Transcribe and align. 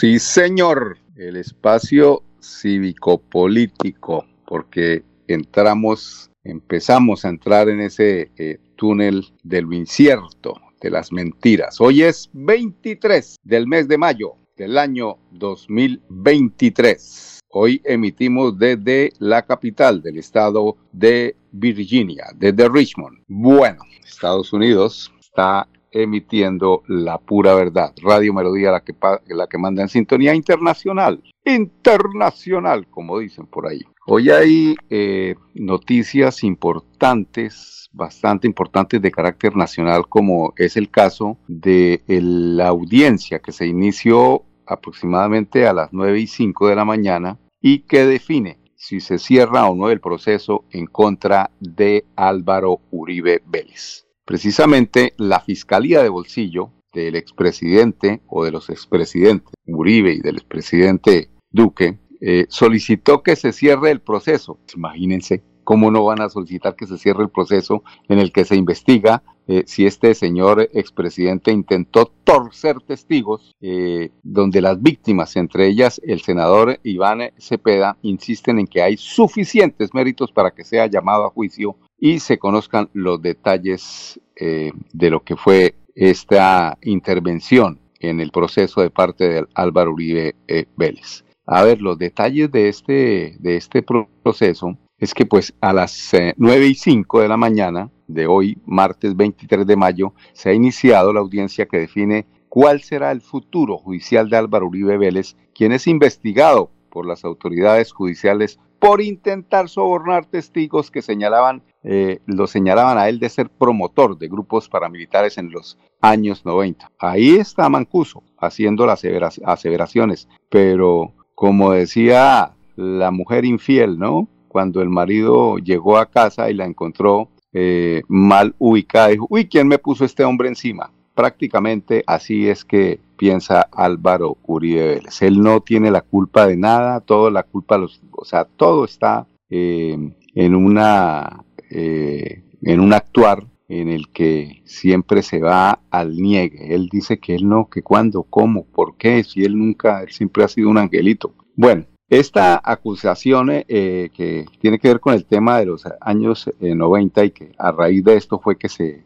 Sí, 0.00 0.20
señor, 0.20 0.96
el 1.16 1.34
espacio 1.34 2.22
cívico-político, 2.38 4.24
porque 4.46 5.02
entramos, 5.26 6.30
empezamos 6.44 7.24
a 7.24 7.30
entrar 7.30 7.68
en 7.68 7.80
ese 7.80 8.30
eh, 8.36 8.60
túnel 8.76 9.26
de 9.42 9.60
lo 9.60 9.72
incierto, 9.72 10.54
de 10.80 10.90
las 10.90 11.10
mentiras. 11.10 11.80
Hoy 11.80 12.04
es 12.04 12.30
23 12.32 13.38
del 13.42 13.66
mes 13.66 13.88
de 13.88 13.98
mayo 13.98 14.36
del 14.56 14.78
año 14.78 15.18
2023. 15.32 17.40
Hoy 17.48 17.82
emitimos 17.84 18.56
desde 18.56 19.12
la 19.18 19.44
capital 19.44 20.00
del 20.00 20.18
estado 20.18 20.76
de 20.92 21.34
Virginia, 21.50 22.26
desde 22.36 22.68
Richmond. 22.68 23.18
Bueno, 23.26 23.82
Estados 24.06 24.52
Unidos 24.52 25.12
está 25.18 25.66
emitiendo 25.92 26.82
la 26.86 27.18
pura 27.18 27.54
verdad. 27.54 27.92
Radio 28.02 28.34
Melodía, 28.34 28.72
la 28.72 28.80
que, 28.80 28.94
la 29.28 29.46
que 29.46 29.58
manda 29.58 29.82
en 29.82 29.88
sintonía 29.88 30.34
internacional. 30.34 31.22
Internacional, 31.44 32.86
como 32.88 33.18
dicen 33.18 33.46
por 33.46 33.66
ahí. 33.66 33.80
Hoy 34.06 34.30
hay 34.30 34.74
eh, 34.88 35.34
noticias 35.54 36.42
importantes, 36.42 37.90
bastante 37.92 38.46
importantes 38.46 39.02
de 39.02 39.10
carácter 39.10 39.54
nacional, 39.54 40.08
como 40.08 40.54
es 40.56 40.76
el 40.78 40.90
caso 40.90 41.36
de 41.46 42.02
la 42.06 42.68
audiencia 42.68 43.40
que 43.40 43.52
se 43.52 43.66
inició 43.66 44.44
aproximadamente 44.66 45.66
a 45.66 45.74
las 45.74 45.92
9 45.92 46.20
y 46.20 46.26
5 46.26 46.68
de 46.68 46.76
la 46.76 46.84
mañana 46.84 47.38
y 47.60 47.80
que 47.80 48.06
define 48.06 48.58
si 48.76 49.00
se 49.00 49.18
cierra 49.18 49.68
o 49.68 49.74
no 49.74 49.90
el 49.90 50.00
proceso 50.00 50.64
en 50.70 50.86
contra 50.86 51.50
de 51.60 52.06
Álvaro 52.16 52.80
Uribe 52.90 53.42
Vélez. 53.44 54.07
Precisamente 54.28 55.14
la 55.16 55.40
Fiscalía 55.40 56.02
de 56.02 56.10
Bolsillo 56.10 56.70
del 56.92 57.16
expresidente 57.16 58.20
o 58.26 58.44
de 58.44 58.50
los 58.50 58.68
expresidentes 58.68 59.54
Uribe 59.66 60.12
y 60.12 60.20
del 60.20 60.36
expresidente 60.36 61.30
Duque 61.50 61.98
eh, 62.20 62.44
solicitó 62.50 63.22
que 63.22 63.36
se 63.36 63.52
cierre 63.52 63.90
el 63.90 64.02
proceso. 64.02 64.58
Imagínense 64.76 65.42
cómo 65.64 65.90
no 65.90 66.04
van 66.04 66.20
a 66.20 66.28
solicitar 66.28 66.76
que 66.76 66.86
se 66.86 66.98
cierre 66.98 67.22
el 67.22 67.30
proceso 67.30 67.82
en 68.10 68.18
el 68.18 68.30
que 68.30 68.44
se 68.44 68.56
investiga 68.56 69.22
eh, 69.46 69.64
si 69.66 69.86
este 69.86 70.14
señor 70.14 70.68
expresidente 70.74 71.50
intentó 71.50 72.12
torcer 72.22 72.82
testigos, 72.82 73.56
eh, 73.62 74.10
donde 74.22 74.60
las 74.60 74.82
víctimas, 74.82 75.36
entre 75.36 75.68
ellas 75.68 76.02
el 76.04 76.20
senador 76.20 76.78
Iván 76.82 77.30
Cepeda, 77.38 77.96
insisten 78.02 78.58
en 78.58 78.66
que 78.66 78.82
hay 78.82 78.98
suficientes 78.98 79.94
méritos 79.94 80.32
para 80.32 80.50
que 80.50 80.64
sea 80.64 80.86
llamado 80.86 81.24
a 81.24 81.30
juicio 81.30 81.76
y 81.98 82.20
se 82.20 82.38
conozcan 82.38 82.88
los 82.92 83.20
detalles 83.20 84.20
eh, 84.36 84.72
de 84.92 85.10
lo 85.10 85.24
que 85.24 85.36
fue 85.36 85.74
esta 85.94 86.78
intervención 86.82 87.80
en 87.98 88.20
el 88.20 88.30
proceso 88.30 88.80
de 88.80 88.90
parte 88.90 89.28
de 89.28 89.46
Álvaro 89.54 89.92
Uribe 89.92 90.36
eh, 90.46 90.66
Vélez. 90.76 91.24
A 91.46 91.64
ver, 91.64 91.80
los 91.80 91.98
detalles 91.98 92.52
de 92.52 92.68
este, 92.68 93.36
de 93.40 93.56
este 93.56 93.82
proceso 93.82 94.76
es 94.98 95.14
que 95.14 95.26
pues 95.26 95.54
a 95.60 95.72
las 95.72 96.14
eh, 96.14 96.34
nueve 96.36 96.60
9 96.60 96.66
y 96.68 96.74
5 96.74 97.20
de 97.20 97.28
la 97.28 97.36
mañana 97.36 97.90
de 98.06 98.26
hoy, 98.26 98.58
martes 98.66 99.16
23 99.16 99.66
de 99.66 99.76
mayo, 99.76 100.12
se 100.32 100.50
ha 100.50 100.54
iniciado 100.54 101.12
la 101.12 101.20
audiencia 101.20 101.66
que 101.66 101.78
define 101.78 102.26
cuál 102.48 102.80
será 102.82 103.12
el 103.12 103.20
futuro 103.20 103.78
judicial 103.78 104.28
de 104.30 104.36
Álvaro 104.36 104.66
Uribe 104.66 104.98
Vélez, 104.98 105.36
quien 105.54 105.72
es 105.72 105.86
investigado 105.86 106.70
por 106.90 107.06
las 107.06 107.24
autoridades 107.24 107.92
judiciales 107.92 108.58
por 108.78 109.00
intentar 109.00 109.68
sobornar 109.68 110.26
testigos 110.26 110.90
que 110.90 111.02
señalaban, 111.02 111.62
eh, 111.82 112.20
lo 112.26 112.46
señalaban 112.46 112.98
a 112.98 113.08
él 113.08 113.18
de 113.18 113.28
ser 113.28 113.48
promotor 113.48 114.18
de 114.18 114.28
grupos 114.28 114.68
paramilitares 114.68 115.38
en 115.38 115.50
los 115.50 115.78
años 116.00 116.44
90. 116.44 116.90
Ahí 116.98 117.36
está 117.36 117.68
Mancuso 117.68 118.22
haciendo 118.38 118.86
las 118.86 119.04
aseveraciones, 119.44 120.28
pero 120.48 121.12
como 121.34 121.72
decía 121.72 122.52
la 122.76 123.10
mujer 123.10 123.44
infiel, 123.44 123.98
¿no? 123.98 124.28
Cuando 124.48 124.80
el 124.80 124.88
marido 124.88 125.58
llegó 125.58 125.98
a 125.98 126.06
casa 126.06 126.50
y 126.50 126.54
la 126.54 126.64
encontró 126.64 127.28
eh, 127.52 128.02
mal 128.08 128.54
ubicada, 128.58 129.08
dijo, 129.08 129.26
uy, 129.28 129.48
¿quién 129.48 129.68
me 129.68 129.78
puso 129.78 130.04
este 130.04 130.24
hombre 130.24 130.48
encima? 130.48 130.90
prácticamente 131.18 132.04
así 132.06 132.48
es 132.48 132.64
que 132.64 133.00
piensa 133.18 133.68
Álvaro 133.72 134.38
Uribe 134.46 134.94
Vélez. 134.94 135.20
Él 135.20 135.40
no 135.40 135.60
tiene 135.60 135.90
la 135.90 136.00
culpa 136.00 136.46
de 136.46 136.56
nada, 136.56 137.00
todo 137.00 137.30
la 137.30 137.42
culpa, 137.42 137.76
los, 137.76 138.00
o 138.12 138.24
sea, 138.24 138.44
todo 138.44 138.86
está 138.86 139.26
eh, 139.50 140.14
en 140.34 140.54
una 140.54 141.44
eh, 141.70 142.44
en 142.62 142.80
un 142.80 142.94
actuar 142.94 143.44
en 143.68 143.88
el 143.88 144.08
que 144.08 144.62
siempre 144.64 145.22
se 145.22 145.40
va 145.40 145.80
al 145.90 146.16
niegue. 146.16 146.74
Él 146.74 146.88
dice 146.90 147.18
que 147.18 147.34
él 147.34 147.46
no, 147.46 147.68
que 147.68 147.82
cuándo, 147.82 148.22
cómo, 148.22 148.64
por 148.64 148.96
qué, 148.96 149.22
si 149.24 149.44
él 149.44 149.58
nunca, 149.58 150.02
él 150.02 150.10
siempre 150.10 150.44
ha 150.44 150.48
sido 150.48 150.70
un 150.70 150.78
angelito. 150.78 151.34
Bueno, 151.54 151.84
esta 152.08 152.58
acusación 152.64 153.50
eh, 153.50 154.08
que 154.14 154.46
tiene 154.60 154.78
que 154.78 154.88
ver 154.88 155.00
con 155.00 155.12
el 155.12 155.26
tema 155.26 155.58
de 155.58 155.66
los 155.66 155.84
años 156.00 156.50
90 156.58 157.24
y 157.26 157.30
que 157.32 157.52
a 157.58 157.70
raíz 157.72 158.02
de 158.04 158.16
esto 158.16 158.38
fue 158.38 158.56
que 158.56 158.70
se 158.70 159.02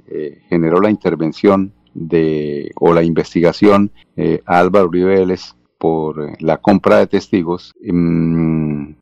generó 0.48 0.80
la 0.80 0.90
intervención 0.90 1.72
de 1.94 2.70
o 2.76 2.92
la 2.92 3.02
investigación 3.02 3.90
eh, 4.16 4.42
a 4.46 4.58
Álvaro 4.58 4.88
Uribe 4.88 5.36
por 5.78 6.28
eh, 6.28 6.36
la 6.40 6.58
compra 6.58 6.98
de 6.98 7.06
testigos 7.06 7.74
mm, 7.82 8.92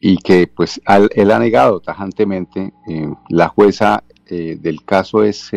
y 0.00 0.16
que 0.18 0.46
pues 0.46 0.80
él 1.14 1.30
ha 1.30 1.38
negado 1.38 1.80
tajantemente. 1.80 2.72
Eh, 2.88 3.08
la 3.28 3.48
jueza 3.48 4.02
del 4.26 4.82
caso 4.86 5.22
es 5.22 5.50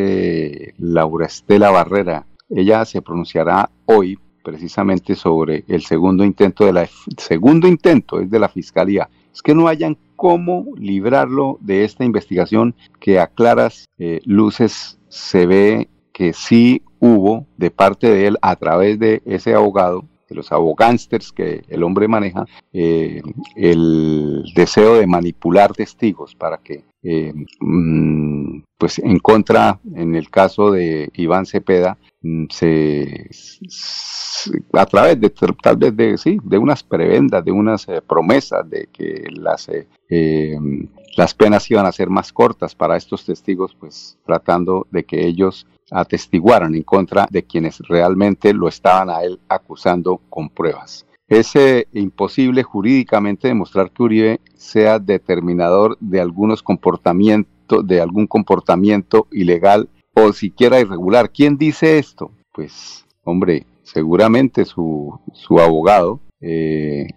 Laura 0.78 1.26
Estela 1.26 1.72
Barrera. 1.72 2.26
Ella 2.50 2.84
se 2.84 3.02
pronunciará 3.02 3.70
hoy 3.86 4.20
precisamente 4.44 5.16
sobre 5.16 5.64
el 5.70 5.84
segundo 5.84 6.26
intento 6.26 6.66
de 6.66 6.74
la 6.74 6.90
segundo 7.18 7.66
intento 7.68 8.20
de 8.20 8.40
la 8.40 8.50
fiscalía. 8.50 9.10
Es 9.34 9.42
que 9.42 9.56
no 9.56 9.70
hayan 9.70 9.98
cómo 10.18 10.66
librarlo 10.78 11.58
de 11.62 11.86
esta 11.86 12.04
investigación 12.04 12.76
que 13.00 13.20
a 13.20 13.28
claras 13.28 13.86
luces 14.26 15.00
se 15.08 15.46
ve 15.46 15.90
que 16.18 16.34
sí 16.34 16.82
hubo 17.00 17.46
de 17.58 17.70
parte 17.70 18.10
de 18.10 18.26
él 18.26 18.38
a 18.42 18.56
través 18.56 18.98
de 18.98 19.22
ese 19.28 19.54
abogado, 19.54 20.04
de 20.28 20.34
los 20.36 20.52
abogánsters 20.52 21.32
que 21.32 21.64
el 21.70 21.84
hombre 21.84 22.08
maneja, 22.08 22.48
eh, 22.74 23.22
el 23.56 24.44
deseo 24.56 24.96
de 24.96 25.06
manipular 25.06 25.74
testigos 25.74 26.34
para 26.34 26.58
que, 26.58 26.86
eh, 27.04 27.36
mm, 27.60 28.64
pues 28.80 28.98
en 28.98 29.20
contra, 29.20 29.80
en 29.94 30.16
el 30.16 30.32
caso 30.32 30.72
de 30.72 31.12
Iván 31.14 31.46
Cepeda, 31.46 32.00
mm, 32.28 32.48
se, 32.50 33.30
a 34.74 34.86
través 34.86 35.20
de 35.20 35.30
tal 35.30 35.78
vez 35.78 35.96
de 35.96 36.18
sí 36.18 36.38
de 36.44 36.58
unas 36.58 36.84
prebendas 36.84 37.44
de 37.44 37.52
unas 37.52 37.88
eh, 37.88 38.02
promesas 38.02 38.70
de 38.70 38.88
que 38.92 39.26
las 39.32 39.70
las 41.18 41.34
penas 41.34 41.70
iban 41.72 41.86
a 41.86 41.92
ser 41.92 42.10
más 42.10 42.32
cortas 42.32 42.76
para 42.76 42.98
estos 42.98 43.26
testigos 43.26 43.76
pues 43.80 44.18
tratando 44.26 44.88
de 44.92 45.04
que 45.04 45.26
ellos 45.26 45.66
atestiguaran 45.92 46.76
en 46.76 46.84
contra 46.84 47.28
de 47.30 47.44
quienes 47.44 47.80
realmente 47.80 48.54
lo 48.54 48.68
estaban 48.68 49.10
a 49.10 49.24
él 49.24 49.40
acusando 49.48 50.22
con 50.30 50.50
pruebas. 50.50 51.06
Es 51.28 51.56
eh, 51.56 51.88
imposible 51.94 52.64
jurídicamente 52.64 53.50
demostrar 53.50 53.92
que 53.92 54.04
Uribe 54.04 54.42
sea 54.56 54.98
determinador 55.00 55.98
de 56.00 56.22
algunos 56.22 56.64
comportamientos, 56.64 57.86
de 57.86 58.00
algún 58.00 58.28
comportamiento 58.28 59.28
ilegal 59.32 59.90
o 60.18 60.34
siquiera 60.34 60.80
irregular. 60.80 61.30
¿Quién 61.32 61.58
dice 61.58 62.00
esto? 62.00 62.32
Pues, 62.52 63.06
hombre, 63.24 63.66
seguramente 63.84 64.66
su, 64.66 65.20
su 65.34 65.60
abogado 65.60 66.20
eh, 66.42 67.08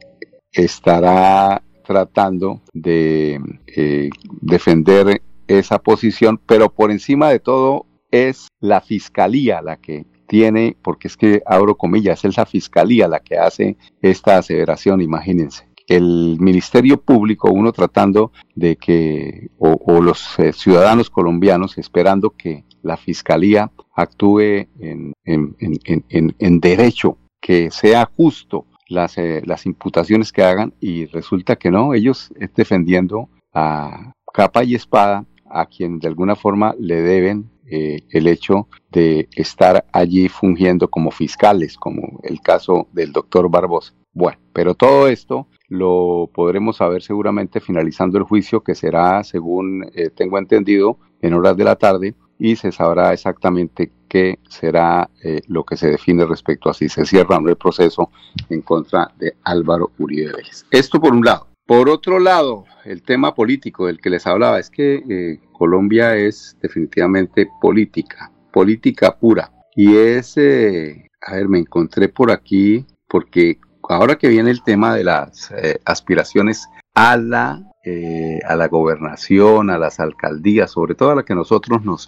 estará 0.52 1.62
tratando 1.84 2.60
de 2.72 3.40
eh, 3.66 4.10
defender 4.40 5.22
esa 5.48 5.78
posición, 5.78 6.38
pero 6.46 6.68
por 6.72 6.90
encima 6.90 7.30
de 7.30 7.40
todo 7.40 7.86
es 8.10 8.48
la 8.60 8.80
fiscalía 8.80 9.62
la 9.62 9.76
que 9.76 10.04
tiene, 10.26 10.76
porque 10.80 11.08
es 11.08 11.16
que 11.16 11.42
abro 11.46 11.76
comillas, 11.76 12.24
es 12.24 12.36
la 12.36 12.46
fiscalía 12.46 13.08
la 13.08 13.20
que 13.20 13.36
hace 13.38 13.76
esta 14.02 14.38
aseveración, 14.38 15.00
imagínense. 15.00 15.68
El 15.88 16.36
Ministerio 16.38 17.00
Público, 17.00 17.50
uno 17.50 17.72
tratando 17.72 18.30
de 18.54 18.76
que, 18.76 19.48
o, 19.58 20.00
los 20.00 20.38
eh, 20.38 20.52
ciudadanos 20.52 21.10
colombianos 21.10 21.78
esperando 21.78 22.30
que 22.30 22.64
la 22.82 22.96
fiscalía 22.96 23.70
actúe 23.94 24.66
en, 24.78 25.12
en, 25.24 25.56
en, 25.58 26.34
en 26.38 26.60
derecho, 26.60 27.18
que 27.40 27.70
sea 27.70 28.10
justo 28.16 28.66
las, 28.88 29.16
eh, 29.18 29.42
las 29.44 29.66
imputaciones 29.66 30.32
que 30.32 30.42
hagan 30.42 30.74
y 30.80 31.06
resulta 31.06 31.56
que 31.56 31.70
no, 31.70 31.94
ellos 31.94 32.32
defendiendo 32.54 33.28
a 33.52 34.12
capa 34.32 34.64
y 34.64 34.74
espada 34.74 35.24
a 35.48 35.66
quien 35.66 35.98
de 35.98 36.08
alguna 36.08 36.36
forma 36.36 36.74
le 36.78 37.00
deben 37.02 37.50
eh, 37.66 38.00
el 38.10 38.26
hecho 38.26 38.68
de 38.90 39.28
estar 39.36 39.84
allí 39.92 40.28
fungiendo 40.28 40.88
como 40.88 41.10
fiscales, 41.10 41.76
como 41.76 42.20
el 42.22 42.40
caso 42.40 42.88
del 42.92 43.12
doctor 43.12 43.48
Barbosa. 43.48 43.94
Bueno, 44.12 44.38
pero 44.52 44.74
todo 44.74 45.06
esto 45.06 45.46
lo 45.68 46.28
podremos 46.34 46.78
saber 46.78 47.02
seguramente 47.02 47.60
finalizando 47.60 48.18
el 48.18 48.24
juicio, 48.24 48.62
que 48.62 48.74
será, 48.74 49.22
según 49.22 49.84
eh, 49.94 50.10
tengo 50.10 50.36
entendido, 50.38 50.98
en 51.22 51.34
horas 51.34 51.56
de 51.56 51.64
la 51.64 51.76
tarde, 51.76 52.14
y 52.40 52.56
se 52.56 52.72
sabrá 52.72 53.12
exactamente 53.12 53.92
qué 54.08 54.38
será 54.48 55.08
eh, 55.22 55.42
lo 55.46 55.62
que 55.62 55.76
se 55.76 55.90
define 55.90 56.24
respecto 56.24 56.70
a 56.70 56.74
si 56.74 56.88
se 56.88 57.04
cierra 57.04 57.38
el 57.46 57.56
proceso 57.56 58.10
en 58.48 58.62
contra 58.62 59.12
de 59.18 59.34
Álvaro 59.44 59.92
Uribe 59.98 60.32
Vélez. 60.32 60.64
Esto 60.70 60.98
por 61.00 61.12
un 61.12 61.24
lado. 61.24 61.48
Por 61.66 61.88
otro 61.90 62.18
lado, 62.18 62.64
el 62.84 63.02
tema 63.02 63.34
político 63.34 63.86
del 63.86 64.00
que 64.00 64.10
les 64.10 64.26
hablaba 64.26 64.58
es 64.58 64.70
que 64.70 65.04
eh, 65.08 65.40
Colombia 65.52 66.16
es 66.16 66.56
definitivamente 66.60 67.48
política, 67.60 68.32
política 68.52 69.16
pura. 69.16 69.52
Y 69.76 69.94
es, 69.94 70.36
eh, 70.36 71.08
a 71.20 71.36
ver, 71.36 71.48
me 71.48 71.58
encontré 71.58 72.08
por 72.08 72.32
aquí 72.32 72.86
porque 73.06 73.58
ahora 73.88 74.16
que 74.16 74.28
viene 74.28 74.50
el 74.50 74.62
tema 74.62 74.94
de 74.94 75.04
las 75.04 75.52
aspiraciones 75.84 76.66
a 76.94 77.16
la, 77.16 77.69
a 77.82 78.56
la 78.56 78.68
gobernación, 78.68 79.70
a 79.70 79.78
las 79.78 80.00
alcaldías, 80.00 80.70
sobre 80.70 80.94
todo 80.94 81.10
a 81.10 81.14
la 81.14 81.24
que 81.24 81.34
nosotros 81.34 81.84
nos 81.84 82.06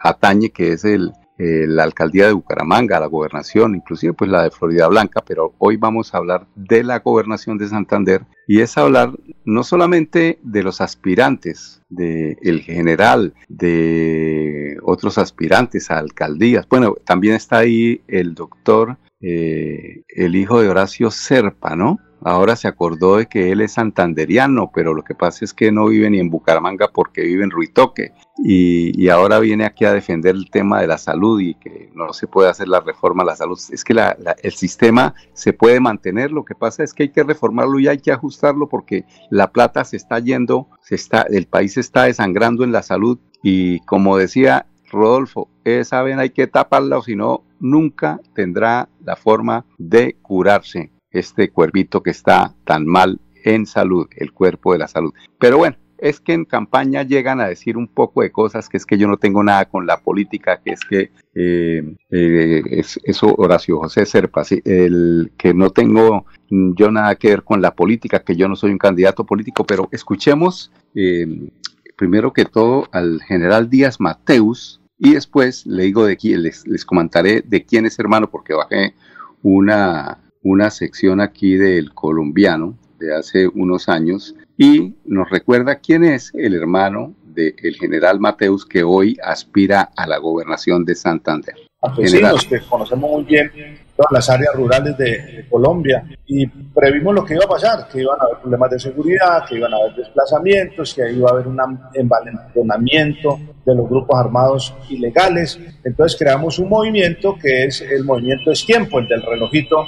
atañe, 0.00 0.50
que 0.50 0.72
es 0.72 0.84
el, 0.84 1.12
eh, 1.40 1.68
la 1.68 1.84
alcaldía 1.84 2.26
de 2.26 2.32
Bucaramanga, 2.32 2.98
la 2.98 3.06
gobernación, 3.06 3.76
inclusive 3.76 4.12
pues 4.12 4.28
la 4.28 4.42
de 4.42 4.50
Florida 4.50 4.88
Blanca, 4.88 5.22
pero 5.24 5.54
hoy 5.58 5.76
vamos 5.76 6.12
a 6.12 6.18
hablar 6.18 6.48
de 6.56 6.82
la 6.82 6.98
gobernación 6.98 7.58
de 7.58 7.68
Santander 7.68 8.22
y 8.48 8.60
es 8.60 8.76
hablar 8.76 9.12
no 9.44 9.62
solamente 9.62 10.40
de 10.42 10.64
los 10.64 10.80
aspirantes, 10.80 11.80
del 11.88 12.36
el 12.42 12.60
general, 12.62 13.34
de 13.48 14.78
otros 14.82 15.16
aspirantes 15.16 15.92
a 15.92 15.98
alcaldías, 15.98 16.66
bueno, 16.68 16.96
también 17.04 17.36
está 17.36 17.58
ahí 17.58 18.00
el 18.08 18.34
doctor, 18.34 18.96
eh, 19.20 20.02
el 20.08 20.34
hijo 20.34 20.60
de 20.60 20.68
Horacio 20.68 21.12
Serpa, 21.12 21.76
¿no? 21.76 22.00
Ahora 22.22 22.56
se 22.56 22.68
acordó 22.68 23.16
de 23.16 23.26
que 23.26 23.52
él 23.52 23.60
es 23.60 23.72
santanderiano, 23.72 24.70
pero 24.74 24.94
lo 24.94 25.02
que 25.02 25.14
pasa 25.14 25.44
es 25.44 25.54
que 25.54 25.70
no 25.70 25.86
vive 25.86 26.10
ni 26.10 26.18
en 26.18 26.30
Bucaramanga 26.30 26.88
porque 26.88 27.22
vive 27.22 27.44
en 27.44 27.50
Ruitoque. 27.50 28.12
Y, 28.38 29.08
ahora 29.08 29.40
viene 29.40 29.64
aquí 29.64 29.84
a 29.84 29.92
defender 29.92 30.34
el 30.34 30.50
tema 30.50 30.80
de 30.80 30.86
la 30.86 30.98
salud 30.98 31.40
y 31.40 31.54
que 31.54 31.90
no 31.94 32.12
se 32.12 32.26
puede 32.26 32.48
hacer 32.48 32.68
la 32.68 32.80
reforma 32.80 33.22
a 33.22 33.26
la 33.26 33.36
salud. 33.36 33.58
Es 33.70 33.82
que 33.82 33.94
el 34.42 34.52
sistema 34.52 35.14
se 35.32 35.52
puede 35.52 35.80
mantener, 35.80 36.30
lo 36.30 36.44
que 36.44 36.54
pasa 36.54 36.84
es 36.84 36.92
que 36.92 37.04
hay 37.04 37.08
que 37.08 37.24
reformarlo 37.24 37.80
y 37.80 37.88
hay 37.88 37.98
que 37.98 38.12
ajustarlo 38.12 38.68
porque 38.68 39.04
la 39.30 39.50
plata 39.50 39.84
se 39.84 39.96
está 39.96 40.18
yendo, 40.20 40.68
se 40.82 40.94
está, 40.94 41.22
el 41.22 41.46
país 41.46 41.74
se 41.74 41.80
está 41.80 42.04
desangrando 42.04 42.64
en 42.64 42.72
la 42.72 42.82
salud. 42.82 43.18
Y 43.42 43.80
como 43.80 44.16
decía 44.16 44.66
Rodolfo, 44.90 45.48
esa 45.64 46.02
vena 46.02 46.22
hay 46.22 46.30
que 46.30 46.46
taparla 46.46 46.98
o 46.98 47.02
si 47.02 47.16
no, 47.16 47.42
nunca 47.60 48.20
tendrá 48.34 48.88
la 49.04 49.16
forma 49.16 49.64
de 49.78 50.16
curarse 50.22 50.92
este 51.10 51.50
cuervito 51.50 52.02
que 52.02 52.10
está 52.10 52.54
tan 52.64 52.86
mal 52.86 53.20
en 53.44 53.66
salud, 53.66 54.06
el 54.16 54.32
cuerpo 54.32 54.72
de 54.72 54.78
la 54.78 54.88
salud. 54.88 55.12
Pero 55.38 55.58
bueno, 55.58 55.76
es 55.98 56.20
que 56.20 56.32
en 56.32 56.44
campaña 56.44 57.02
llegan 57.02 57.40
a 57.40 57.48
decir 57.48 57.76
un 57.76 57.88
poco 57.88 58.22
de 58.22 58.30
cosas, 58.30 58.68
que 58.68 58.76
es 58.76 58.86
que 58.86 58.98
yo 58.98 59.08
no 59.08 59.16
tengo 59.16 59.42
nada 59.42 59.64
con 59.66 59.86
la 59.86 60.00
política, 60.00 60.60
que 60.64 60.70
es 60.70 60.80
que 60.80 61.10
eh, 61.34 61.96
eh, 62.10 62.62
es, 62.70 63.00
eso 63.02 63.34
Horacio 63.36 63.78
José 63.78 64.06
Serpa, 64.06 64.44
el 64.64 65.32
que 65.36 65.52
no 65.52 65.70
tengo 65.70 66.26
yo 66.48 66.90
nada 66.90 67.16
que 67.16 67.28
ver 67.28 67.42
con 67.42 67.60
la 67.60 67.74
política, 67.74 68.22
que 68.22 68.36
yo 68.36 68.48
no 68.48 68.56
soy 68.56 68.70
un 68.70 68.78
candidato 68.78 69.24
político, 69.26 69.64
pero 69.64 69.88
escuchemos 69.90 70.70
eh, 70.94 71.50
primero 71.96 72.32
que 72.32 72.44
todo 72.44 72.88
al 72.92 73.20
general 73.22 73.68
Díaz 73.68 73.98
Mateus 73.98 74.80
y 74.98 75.14
después 75.14 75.66
le 75.66 75.84
digo 75.84 76.06
de 76.06 76.16
quién, 76.16 76.42
les, 76.42 76.66
les 76.66 76.84
comentaré 76.84 77.42
de 77.42 77.64
quién 77.64 77.86
es 77.86 77.98
hermano, 77.98 78.30
porque 78.30 78.54
bajé 78.54 78.94
una 79.42 80.18
una 80.42 80.70
sección 80.70 81.20
aquí 81.20 81.56
del 81.56 81.92
colombiano 81.94 82.76
de 82.98 83.14
hace 83.14 83.46
unos 83.48 83.88
años 83.88 84.34
y 84.56 84.94
nos 85.04 85.30
recuerda 85.30 85.76
quién 85.76 86.04
es 86.04 86.32
el 86.34 86.54
hermano 86.54 87.14
del 87.24 87.76
general 87.76 88.18
Mateus 88.18 88.66
que 88.66 88.82
hoy 88.82 89.16
aspira 89.22 89.90
a 89.96 90.06
la 90.08 90.18
gobernación 90.18 90.84
de 90.84 90.96
Santander. 90.96 91.54
Campesinos 91.80 92.44
que 92.44 92.58
conocemos 92.68 93.08
muy 93.08 93.22
bien 93.22 93.52
todas 93.94 94.10
las 94.10 94.30
áreas 94.30 94.52
rurales 94.54 94.98
de, 94.98 95.46
Colombia 95.48 96.04
y 96.26 96.46
previmos 96.46 97.14
lo 97.14 97.24
que 97.24 97.34
iba 97.34 97.44
a 97.44 97.48
pasar, 97.48 97.88
que 97.88 98.00
iban 98.02 98.20
a 98.20 98.24
haber 98.24 98.38
problemas 98.38 98.70
de 98.70 98.80
seguridad, 98.80 99.44
que 99.48 99.56
iban 99.56 99.72
a 99.72 99.76
haber 99.76 99.94
desplazamientos, 99.94 100.94
que 100.94 101.12
iba 101.12 101.30
a 101.30 101.32
haber 101.32 101.46
un 101.46 101.60
envalentonamiento 101.94 103.38
de 103.64 103.74
los 103.74 103.88
grupos 103.88 104.18
armados 104.18 104.74
ilegales. 104.88 105.58
Entonces 105.84 106.18
creamos 106.18 106.58
un 106.58 106.68
movimiento 106.68 107.36
que 107.40 107.64
es 107.64 107.80
el 107.80 108.04
movimiento 108.04 108.50
Es 108.50 108.66
Tiempo, 108.66 108.98
el 108.98 109.06
del 109.06 109.22
relojito 109.22 109.86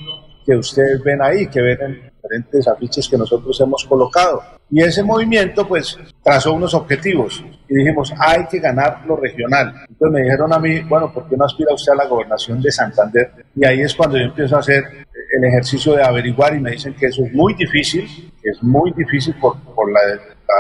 que 0.51 0.57
ustedes 0.57 1.01
ven 1.05 1.23
ahí, 1.23 1.47
que 1.47 1.63
ven 1.63 1.79
en 1.81 2.11
diferentes 2.17 2.67
afiches 2.67 3.09
que 3.09 3.17
nosotros 3.17 3.61
hemos 3.61 3.85
colocado. 3.85 4.43
Y 4.69 4.83
ese 4.83 5.05
movimiento 5.05 5.67
pues 5.67 5.97
trazó 6.25 6.55
unos 6.55 6.75
objetivos 6.75 7.45
y 7.69 7.75
dijimos, 7.77 8.13
hay 8.19 8.47
que 8.51 8.59
ganar 8.59 9.07
lo 9.07 9.15
regional. 9.15 9.73
Entonces 9.89 10.13
me 10.13 10.23
dijeron 10.23 10.53
a 10.53 10.59
mí, 10.59 10.81
bueno, 10.81 11.13
¿por 11.13 11.29
qué 11.29 11.37
no 11.37 11.45
aspira 11.45 11.73
usted 11.73 11.93
a 11.93 11.97
la 11.97 12.07
gobernación 12.07 12.61
de 12.61 12.73
Santander? 12.73 13.31
Y 13.55 13.65
ahí 13.65 13.81
es 13.83 13.95
cuando 13.95 14.19
yo 14.19 14.25
empiezo 14.25 14.57
a 14.57 14.59
hacer 14.59 14.83
el 15.39 15.45
ejercicio 15.45 15.95
de 15.95 16.03
averiguar 16.03 16.57
y 16.57 16.61
me 16.61 16.73
dicen 16.73 16.95
que 16.95 17.07
eso 17.07 17.25
es 17.25 17.33
muy 17.33 17.55
difícil, 17.55 18.09
que 18.43 18.51
es 18.51 18.61
muy 18.61 18.93
difícil 18.97 19.37
por, 19.41 19.57
por 19.75 19.93
la 19.93 20.01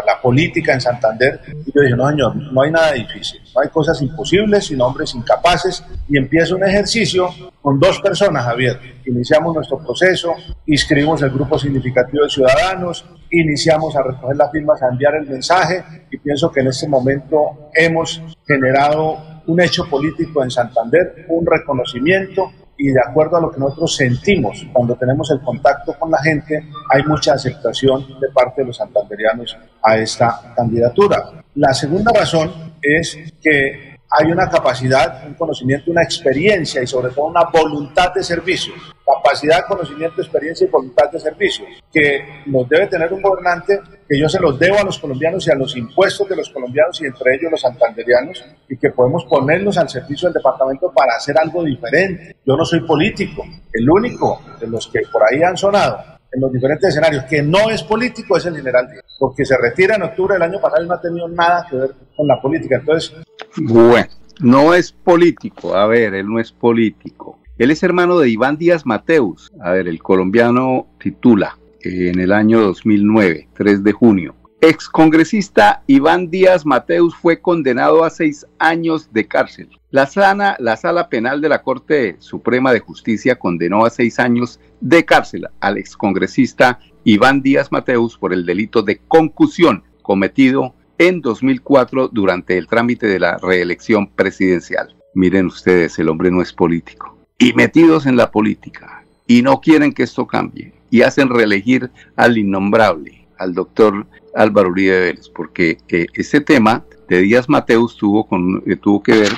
la, 0.06 0.20
política 0.20 0.74
en 0.74 0.80
Santander. 0.80 1.40
Y 1.66 1.72
yo 1.72 1.82
dije, 1.82 1.96
no, 1.96 2.08
señor, 2.08 2.36
no 2.36 2.62
hay 2.62 2.70
nada 2.70 2.92
difícil, 2.92 3.40
no 3.54 3.62
hay 3.62 3.68
cosas 3.68 4.00
imposibles, 4.02 4.66
sino 4.66 4.86
hombres 4.86 5.14
incapaces. 5.14 5.82
Y 6.08 6.18
empiezo 6.18 6.56
un 6.56 6.64
ejercicio 6.64 7.28
con 7.62 7.78
dos 7.78 8.00
personas, 8.00 8.44
Javier. 8.44 8.78
Iniciamos 9.06 9.54
nuestro 9.54 9.78
proceso, 9.78 10.34
inscribimos 10.66 11.22
el 11.22 11.30
grupo 11.30 11.58
significativo 11.58 12.24
de 12.24 12.30
ciudadanos, 12.30 13.04
iniciamos 13.30 13.94
a 13.96 14.02
recoger 14.02 14.36
las 14.36 14.50
firmas, 14.50 14.82
a 14.82 14.88
enviar 14.88 15.14
el 15.14 15.28
mensaje 15.28 15.84
y 16.10 16.18
pienso 16.18 16.50
que 16.50 16.60
en 16.60 16.68
este 16.68 16.88
momento 16.88 17.70
hemos 17.74 18.22
generado 18.46 19.18
un 19.46 19.60
hecho 19.60 19.88
político 19.88 20.42
en 20.42 20.50
Santander, 20.50 21.26
un 21.28 21.46
reconocimiento 21.46 22.52
y 22.80 22.88
de 22.88 23.00
acuerdo 23.06 23.36
a 23.36 23.40
lo 23.42 23.50
que 23.50 23.60
nosotros 23.60 23.94
sentimos 23.94 24.66
cuando 24.72 24.96
tenemos 24.96 25.30
el 25.30 25.40
contacto 25.40 25.92
con 25.98 26.10
la 26.10 26.18
gente, 26.22 26.64
hay 26.90 27.02
mucha 27.02 27.34
aceptación 27.34 28.06
de 28.18 28.28
parte 28.32 28.62
de 28.62 28.68
los 28.68 28.78
santanderianos 28.78 29.54
a 29.82 29.98
esta 29.98 30.54
candidatura. 30.56 31.44
La 31.56 31.74
segunda 31.74 32.10
razón 32.10 32.72
es 32.80 33.18
que 33.42 33.89
hay 34.10 34.32
una 34.32 34.48
capacidad, 34.50 35.24
un 35.26 35.34
conocimiento, 35.34 35.90
una 35.90 36.02
experiencia 36.02 36.82
y 36.82 36.86
sobre 36.86 37.12
todo 37.12 37.26
una 37.26 37.44
voluntad 37.44 38.12
de 38.12 38.24
servicio. 38.24 38.74
Capacidad, 39.06 39.64
conocimiento, 39.66 40.20
experiencia 40.20 40.66
y 40.66 40.70
voluntad 40.70 41.10
de 41.10 41.20
servicio 41.20 41.64
que 41.92 42.42
nos 42.46 42.68
debe 42.68 42.86
tener 42.88 43.12
un 43.12 43.22
gobernante 43.22 43.80
que 44.08 44.18
yo 44.18 44.28
se 44.28 44.40
los 44.40 44.58
debo 44.58 44.78
a 44.78 44.84
los 44.84 44.98
colombianos 44.98 45.46
y 45.46 45.50
a 45.50 45.54
los 45.54 45.76
impuestos 45.76 46.28
de 46.28 46.36
los 46.36 46.50
colombianos 46.50 47.00
y 47.00 47.06
entre 47.06 47.36
ellos 47.36 47.52
los 47.52 47.60
santanderianos 47.60 48.44
y 48.68 48.76
que 48.76 48.90
podemos 48.90 49.24
ponerlos 49.26 49.78
al 49.78 49.88
servicio 49.88 50.28
del 50.28 50.34
departamento 50.34 50.92
para 50.92 51.16
hacer 51.16 51.38
algo 51.38 51.64
diferente. 51.64 52.36
Yo 52.44 52.56
no 52.56 52.64
soy 52.64 52.80
político, 52.80 53.44
el 53.72 53.88
único 53.88 54.40
de 54.60 54.66
los 54.66 54.88
que 54.88 55.00
por 55.12 55.22
ahí 55.22 55.42
han 55.42 55.56
sonado 55.56 56.19
en 56.32 56.40
los 56.40 56.52
diferentes 56.52 56.88
escenarios, 56.88 57.24
que 57.24 57.42
no 57.42 57.70
es 57.70 57.82
político, 57.82 58.36
es 58.36 58.46
el 58.46 58.56
general 58.56 58.88
Díaz, 58.90 59.04
porque 59.18 59.44
se 59.44 59.56
retira 59.56 59.96
en 59.96 60.02
octubre 60.02 60.34
del 60.34 60.42
año 60.42 60.60
pasado 60.60 60.84
y 60.84 60.88
no 60.88 60.94
ha 60.94 61.00
tenido 61.00 61.28
nada 61.28 61.66
que 61.68 61.76
ver 61.76 61.90
con 62.16 62.26
la 62.26 62.40
política. 62.40 62.76
Entonces. 62.76 63.14
Bueno, 63.56 64.08
no 64.40 64.74
es 64.74 64.92
político, 64.92 65.74
a 65.74 65.86
ver, 65.86 66.14
él 66.14 66.26
no 66.28 66.40
es 66.40 66.52
político. 66.52 67.38
Él 67.58 67.70
es 67.70 67.82
hermano 67.82 68.18
de 68.18 68.30
Iván 68.30 68.56
Díaz 68.56 68.86
Mateus. 68.86 69.52
A 69.60 69.72
ver, 69.72 69.86
el 69.86 70.02
colombiano 70.02 70.86
titula 70.98 71.58
en 71.82 72.18
el 72.18 72.32
año 72.32 72.60
2009, 72.60 73.48
3 73.54 73.84
de 73.84 73.92
junio. 73.92 74.34
Excongresista 74.62 75.82
Iván 75.86 76.28
Díaz 76.28 76.66
Mateus 76.66 77.16
fue 77.16 77.40
condenado 77.40 78.04
a 78.04 78.10
seis 78.10 78.46
años 78.58 79.10
de 79.10 79.26
cárcel. 79.26 79.70
La, 79.90 80.04
sana, 80.04 80.54
la 80.58 80.76
Sala 80.76 81.08
Penal 81.08 81.40
de 81.40 81.48
la 81.48 81.62
Corte 81.62 82.16
Suprema 82.18 82.70
de 82.70 82.80
Justicia 82.80 83.38
condenó 83.38 83.86
a 83.86 83.90
seis 83.90 84.18
años 84.18 84.60
de 84.82 85.06
cárcel 85.06 85.48
al 85.60 85.78
excongresista 85.78 86.78
Iván 87.04 87.40
Díaz 87.40 87.72
Mateus 87.72 88.18
por 88.18 88.34
el 88.34 88.44
delito 88.44 88.82
de 88.82 88.98
concusión 89.08 89.82
cometido 90.02 90.74
en 90.98 91.22
2004 91.22 92.08
durante 92.08 92.58
el 92.58 92.66
trámite 92.66 93.06
de 93.06 93.18
la 93.18 93.38
reelección 93.38 94.08
presidencial. 94.08 94.94
Miren 95.14 95.46
ustedes, 95.46 95.98
el 95.98 96.10
hombre 96.10 96.30
no 96.30 96.42
es 96.42 96.52
político. 96.52 97.16
Y 97.38 97.54
metidos 97.54 98.04
en 98.04 98.18
la 98.18 98.30
política, 98.30 99.06
y 99.26 99.40
no 99.40 99.62
quieren 99.62 99.94
que 99.94 100.02
esto 100.02 100.26
cambie, 100.26 100.74
y 100.90 101.00
hacen 101.00 101.30
reelegir 101.30 101.90
al 102.16 102.36
innombrable, 102.36 103.19
al 103.40 103.54
doctor 103.54 104.06
Álvaro 104.34 104.68
Uribe 104.68 105.00
Vélez, 105.00 105.28
porque 105.28 105.78
eh, 105.88 106.06
ese 106.14 106.40
tema 106.40 106.84
de 107.08 107.22
Díaz 107.22 107.48
Mateus 107.48 107.96
tuvo, 107.96 108.28
con, 108.28 108.62
eh, 108.66 108.76
tuvo 108.76 109.02
que 109.02 109.12
ver 109.12 109.32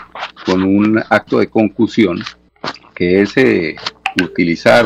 con 0.45 0.63
un 0.63 1.01
acto 1.09 1.39
de 1.39 1.49
concusión 1.49 2.19
que 2.95 3.23
es 3.23 3.37
eh, 3.37 3.77
utilizar, 4.23 4.85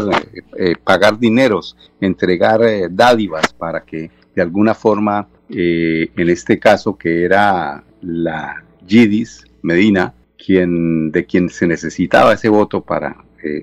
pagar 0.85 1.19
dineros, 1.19 1.77
entregar 2.01 2.61
dádivas 2.91 3.53
para 3.53 3.85
que 3.85 4.11
de 4.35 4.43
alguna 4.43 4.73
forma, 4.73 5.27
en 5.49 6.29
este 6.29 6.61
caso 6.61 6.97
que 6.97 7.25
era 7.25 7.83
la 8.03 8.63
Gidis 8.87 9.45
Medina, 9.63 10.15
quien, 10.39 11.11
de 11.11 11.27
quien 11.27 11.49
se 11.49 11.67
necesitaba 11.67 12.35
ese 12.35 12.49
voto 12.49 12.83
para 12.83 13.17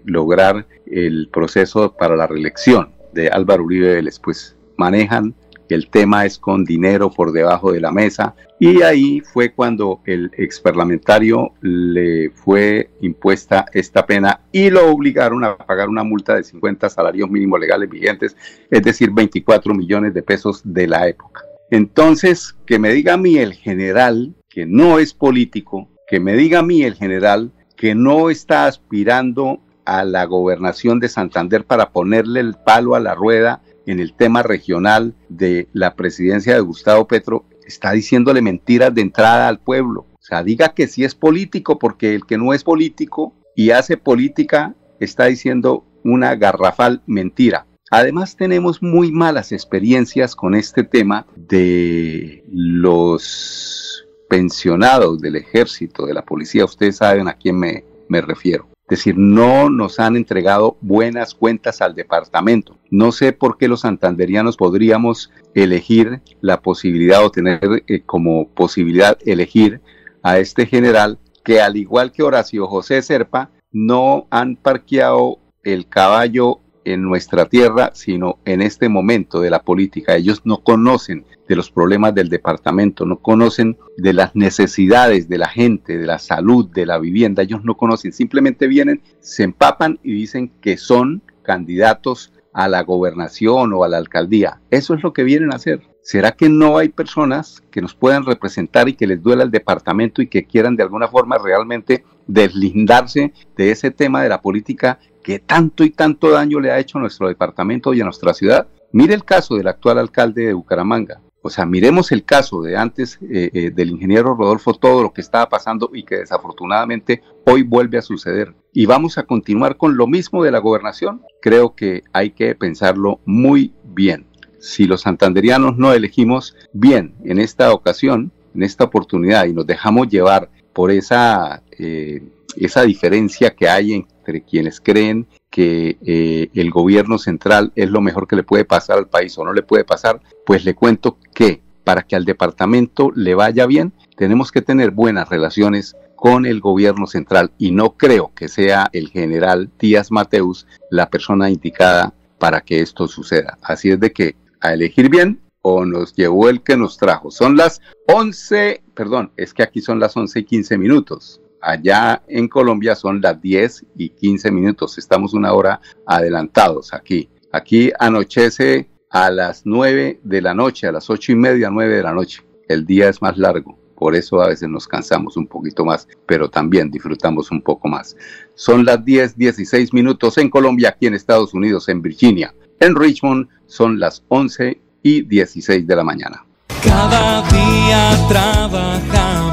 lograr 0.04 0.68
el 0.86 1.30
proceso 1.32 1.96
para 1.96 2.18
la 2.18 2.28
reelección 2.28 2.90
de 3.14 3.30
Álvaro 3.30 3.64
Uribe 3.64 3.96
Vélez, 3.96 4.20
pues 4.20 4.58
manejan 4.78 5.34
el 5.74 5.90
tema 5.90 6.26
es 6.26 6.38
con 6.38 6.64
dinero 6.64 7.10
por 7.10 7.32
debajo 7.32 7.72
de 7.72 7.82
la 7.82 7.92
mesa 7.92 8.36
y 8.60 8.82
ahí 8.82 9.20
fue 9.22 9.52
cuando 9.52 10.02
el 10.06 10.32
ex 10.38 10.60
parlamentario 10.60 11.54
le 11.62 12.30
fue 12.30 12.92
impuesta 13.02 13.66
esta 13.74 14.06
pena 14.06 14.42
y 14.52 14.70
lo 14.70 14.90
obligaron 14.90 15.44
a 15.44 15.58
pagar 15.58 15.90
una 15.90 16.04
multa 16.04 16.36
de 16.36 16.44
50 16.44 16.90
salarios 16.90 17.30
mínimos 17.30 17.60
legales 17.60 17.90
vigentes, 17.90 18.38
es 18.70 18.82
decir, 18.84 19.12
24 19.12 19.74
millones 19.74 20.14
de 20.14 20.24
pesos 20.24 20.62
de 20.64 20.88
la 20.88 21.08
época. 21.08 21.42
Entonces, 21.72 22.56
que 22.66 22.80
me 22.80 22.94
diga 22.94 23.16
a 23.16 23.18
mí 23.18 23.38
el 23.38 23.54
general 23.54 24.36
que 24.50 24.66
no 24.66 25.00
es 25.00 25.14
político, 25.14 25.90
que 26.08 26.20
me 26.20 26.34
diga 26.34 26.60
a 26.60 26.64
mí 26.64 26.84
el 26.84 26.94
general 26.94 27.52
que 27.76 27.96
no 27.96 28.30
está 28.30 28.68
aspirando 28.68 29.60
a 29.86 30.06
la 30.06 30.26
gobernación 30.26 31.00
de 31.00 31.10
Santander 31.10 31.66
para 31.66 31.90
ponerle 31.90 32.40
el 32.40 32.54
palo 32.54 32.96
a 32.96 33.00
la 33.00 33.16
rueda 33.16 33.62
en 33.86 34.00
el 34.00 34.14
tema 34.14 34.44
regional 34.44 35.14
de 35.30 35.68
la 35.74 35.96
presidencia 35.96 36.54
de 36.54 36.62
Gustavo 36.62 37.08
Petro, 37.08 37.46
está 37.66 37.92
diciéndole 37.92 38.42
mentiras 38.42 38.94
de 38.94 39.02
entrada 39.02 39.48
al 39.48 39.60
pueblo. 39.60 40.06
O 40.14 40.26
sea, 40.26 40.44
diga 40.44 40.74
que 40.74 40.88
sí 40.88 41.04
es 41.04 41.16
político, 41.16 41.80
porque 41.80 42.16
el 42.16 42.26
que 42.26 42.38
no 42.38 42.54
es 42.54 42.64
político 42.64 43.34
y 43.56 43.72
hace 43.72 43.98
política 43.98 44.76
está 45.00 45.26
diciendo 45.26 45.86
una 46.04 46.36
garrafal 46.36 47.02
mentira. 47.06 47.66
Además 47.92 48.36
tenemos 48.36 48.82
muy 48.82 49.12
malas 49.12 49.52
experiencias 49.52 50.36
con 50.36 50.56
este 50.56 50.84
tema 50.84 51.28
de 51.36 52.44
los 52.52 54.06
pensionados 54.30 55.22
del 55.22 55.36
ejército, 55.36 56.08
de 56.08 56.14
la 56.14 56.24
policía. 56.24 56.66
Ustedes 56.66 56.98
saben 56.98 57.28
a 57.28 57.34
quién 57.34 57.60
me, 57.60 57.84
me 58.08 58.22
refiero. 58.22 58.73
Es 58.90 59.00
decir, 59.00 59.18
no 59.18 59.70
nos 59.70 60.00
han 60.00 60.18
entregado 60.18 60.78
buenas 60.82 61.34
cuentas 61.34 61.82
al 61.82 61.96
departamento. 61.96 62.78
No 62.92 63.14
sé 63.14 63.32
por 63.32 63.58
qué 63.58 63.70
los 63.70 63.82
santanderianos 63.82 64.58
podríamos 64.58 65.32
elegir 65.54 66.22
la 66.42 66.62
posibilidad 66.62 67.24
o 67.24 67.32
tener 67.32 67.62
eh, 67.88 68.02
como 68.06 68.50
posibilidad 68.50 69.18
elegir 69.26 69.80
a 70.22 70.38
este 70.38 70.66
general 70.66 71.18
que 71.44 71.62
al 71.62 71.78
igual 71.78 72.12
que 72.12 72.24
Horacio 72.24 72.68
José 72.68 73.02
Serpa 73.02 73.52
no 73.72 74.28
han 74.30 74.56
parqueado 74.58 75.40
el 75.64 75.88
caballo 75.88 76.60
en 76.86 77.02
nuestra 77.02 77.46
tierra, 77.46 77.92
sino 77.94 78.40
en 78.46 78.62
este 78.62 78.90
momento 78.90 79.40
de 79.42 79.50
la 79.50 79.64
política. 79.64 80.16
Ellos 80.16 80.42
no 80.44 80.64
conocen 80.64 81.26
de 81.48 81.56
los 81.56 81.72
problemas 81.72 82.16
del 82.16 82.30
departamento, 82.30 83.06
no 83.06 83.18
conocen 83.18 83.78
de 83.98 84.14
las 84.14 84.36
necesidades 84.36 85.28
de 85.28 85.38
la 85.38 85.48
gente, 85.48 85.98
de 85.98 86.06
la 86.06 86.20
salud, 86.20 86.70
de 86.70 86.86
la 86.86 86.98
vivienda, 86.98 87.44
ellos 87.44 87.64
no 87.64 87.76
conocen, 87.76 88.14
simplemente 88.14 88.68
vienen, 88.68 89.02
se 89.20 89.44
empapan 89.44 90.00
y 90.04 90.14
dicen 90.14 90.52
que 90.62 90.78
son 90.78 91.22
candidatos 91.42 92.32
a 92.54 92.68
la 92.68 92.84
gobernación 92.84 93.74
o 93.74 93.84
a 93.84 93.90
la 93.90 93.98
alcaldía. 93.98 94.62
Eso 94.70 94.94
es 94.94 95.04
lo 95.04 95.12
que 95.12 95.24
vienen 95.24 95.52
a 95.52 95.58
hacer. 95.58 95.82
¿Será 96.02 96.32
que 96.34 96.50
no 96.50 96.78
hay 96.78 96.90
personas 96.90 97.64
que 97.72 97.82
nos 97.82 97.96
puedan 97.96 98.26
representar 98.26 98.90
y 98.90 98.94
que 98.94 99.08
les 99.08 99.24
duela 99.24 99.44
el 99.44 99.52
departamento 99.52 100.22
y 100.22 100.28
que 100.28 100.46
quieran 100.46 100.76
de 100.76 100.84
alguna 100.84 101.08
forma 101.08 101.38
realmente 101.38 102.04
deslindarse 102.28 103.34
de 103.56 103.72
ese 103.72 103.90
tema 103.90 104.22
de 104.22 104.30
la 104.30 104.42
política 104.42 105.00
que 105.24 105.40
tanto 105.40 105.84
y 105.84 105.90
tanto 105.90 106.30
daño 106.30 106.60
le 106.60 106.72
ha 106.72 106.80
hecho 106.80 106.98
a 106.98 107.02
nuestro 107.02 107.28
departamento 107.28 107.94
y 107.94 108.02
a 108.02 108.06
nuestra 108.06 108.34
ciudad? 108.34 108.68
Mire 108.92 109.16
el 109.16 109.26
caso 109.26 109.56
del 109.56 109.68
actual 109.68 109.98
alcalde 109.98 110.46
de 110.46 110.54
Bucaramanga. 110.54 111.20
O 111.46 111.50
sea, 111.50 111.66
miremos 111.66 112.14
el 112.14 112.24
caso 112.24 112.62
de 112.62 112.78
antes 112.78 113.20
eh, 113.22 113.50
eh, 113.54 113.72
del 113.72 113.90
ingeniero 113.90 114.34
Rodolfo, 114.34 114.76
todo 114.76 115.04
lo 115.04 115.12
que 115.12 115.20
estaba 115.20 115.50
pasando 115.50 115.92
y 115.94 116.04
que 116.04 116.20
desafortunadamente 116.20 117.22
hoy 117.46 117.64
vuelve 117.64 117.98
a 117.98 118.02
suceder. 118.02 118.56
Y 118.72 118.86
vamos 118.86 119.18
a 119.18 119.24
continuar 119.24 119.76
con 119.76 119.98
lo 119.98 120.08
mismo 120.08 120.42
de 120.44 120.52
la 120.52 120.60
gobernación. 120.60 121.22
Creo 121.42 121.76
que 121.76 122.04
hay 122.14 122.32
que 122.32 122.56
pensarlo 122.56 123.20
muy 123.26 123.74
bien. 123.84 124.26
Si 124.60 124.86
los 124.86 125.02
santanderianos 125.02 125.78
no 125.78 125.92
elegimos 125.92 126.56
bien 126.72 127.16
en 127.26 127.40
esta 127.40 127.74
ocasión, 127.74 128.32
en 128.56 128.64
esta 128.64 128.86
oportunidad, 128.86 129.46
y 129.46 129.54
nos 129.54 129.68
dejamos 129.68 130.08
llevar 130.08 130.50
por 130.72 130.92
esa, 130.92 131.62
eh, 131.78 132.24
esa 132.56 132.84
diferencia 132.84 133.54
que 133.54 133.68
hay 133.68 134.06
entre 134.24 134.42
quienes 134.42 134.80
creen 134.80 135.28
que 135.50 135.98
eh, 136.06 136.50
el 136.54 136.72
gobierno 136.72 137.18
central 137.18 137.74
es 137.76 137.90
lo 137.90 138.00
mejor 138.00 138.26
que 138.26 138.38
le 138.38 138.44
puede 138.44 138.64
pasar 138.64 138.98
al 138.98 139.10
país 139.10 139.38
o 139.38 139.44
no 139.44 139.52
le 139.52 139.64
puede 139.64 139.84
pasar, 139.84 140.22
pues 140.46 140.64
le 140.64 140.76
cuento 140.76 141.18
que 141.34 141.62
para 141.84 142.04
que 142.04 142.16
al 142.16 142.24
departamento 142.24 143.12
le 143.14 143.36
vaya 143.36 143.66
bien, 143.66 143.92
tenemos 144.16 144.54
que 144.54 144.62
tener 144.62 144.92
buenas 144.92 145.28
relaciones 145.28 145.98
con 146.16 146.46
el 146.46 146.62
gobierno 146.62 147.06
central 147.06 147.52
y 147.58 147.72
no 147.72 147.98
creo 147.98 148.32
que 148.34 148.48
sea 148.48 148.90
el 148.94 149.10
general 149.10 149.70
Díaz 149.78 150.10
Mateus 150.10 150.66
la 150.90 151.10
persona 151.10 151.50
indicada 151.50 152.14
para 152.40 152.62
que 152.62 152.80
esto 152.80 153.10
suceda. 153.10 153.58
Así 153.62 153.92
es 153.92 154.00
de 154.00 154.14
que 154.14 154.38
a 154.62 154.74
elegir 154.74 155.10
bien 155.10 155.42
o 155.62 155.84
nos 155.84 156.16
llevó 156.16 156.48
el 156.48 156.62
que 156.62 156.78
nos 156.78 156.98
trajo. 156.98 157.30
Son 157.30 157.58
las 157.58 157.82
11, 158.08 158.84
perdón, 158.94 159.32
es 159.36 159.54
que 159.54 159.64
aquí 159.64 159.82
son 159.82 160.00
las 160.00 160.16
11 160.16 160.40
y 160.40 160.44
15 160.46 160.78
minutos. 160.78 161.42
Allá 161.64 162.22
en 162.28 162.50
Colombia 162.50 162.94
son 162.94 163.22
las 163.22 163.42
10 163.42 163.86
y 163.96 164.10
15 164.10 164.52
minutos. 164.52 164.98
Estamos 164.98 165.34
una 165.34 165.54
hora 165.54 165.80
adelantados 166.06 166.94
aquí. 166.94 167.30
Aquí 167.54 167.90
anochece 168.00 168.90
a 169.10 169.32
las 169.32 169.62
9 169.64 170.20
de 170.24 170.42
la 170.42 170.54
noche, 170.54 170.88
a 170.88 170.92
las 170.92 171.10
8 171.10 171.32
y 171.32 171.36
media, 171.36 171.70
9 171.70 171.96
de 171.96 172.04
la 172.04 172.14
noche. 172.14 172.42
El 172.68 172.86
día 172.86 173.08
es 173.08 173.22
más 173.22 173.38
largo. 173.38 173.80
Por 173.96 174.14
eso 174.14 174.42
a 174.42 174.50
veces 174.50 174.68
nos 174.68 174.88
cansamos 174.88 175.38
un 175.38 175.48
poquito 175.48 175.86
más, 175.86 176.06
pero 176.26 176.50
también 176.50 176.92
disfrutamos 176.92 177.50
un 177.50 177.62
poco 177.62 177.88
más. 177.88 178.18
Son 178.56 178.84
las 178.84 179.06
10, 179.06 179.38
16 179.38 179.94
minutos 179.94 180.38
en 180.38 180.50
Colombia, 180.50 180.90
aquí 180.90 181.08
en 181.08 181.14
Estados 181.14 181.54
Unidos, 181.54 181.88
en 181.88 182.02
Virginia. 182.02 182.54
En 182.82 182.94
Richmond 182.94 183.48
son 183.68 184.02
las 184.02 184.22
11 184.28 184.82
y 185.02 185.22
16 185.22 185.88
de 185.88 185.96
la 185.96 186.04
mañana. 186.04 186.44
Cada 186.84 187.42
día 187.50 188.28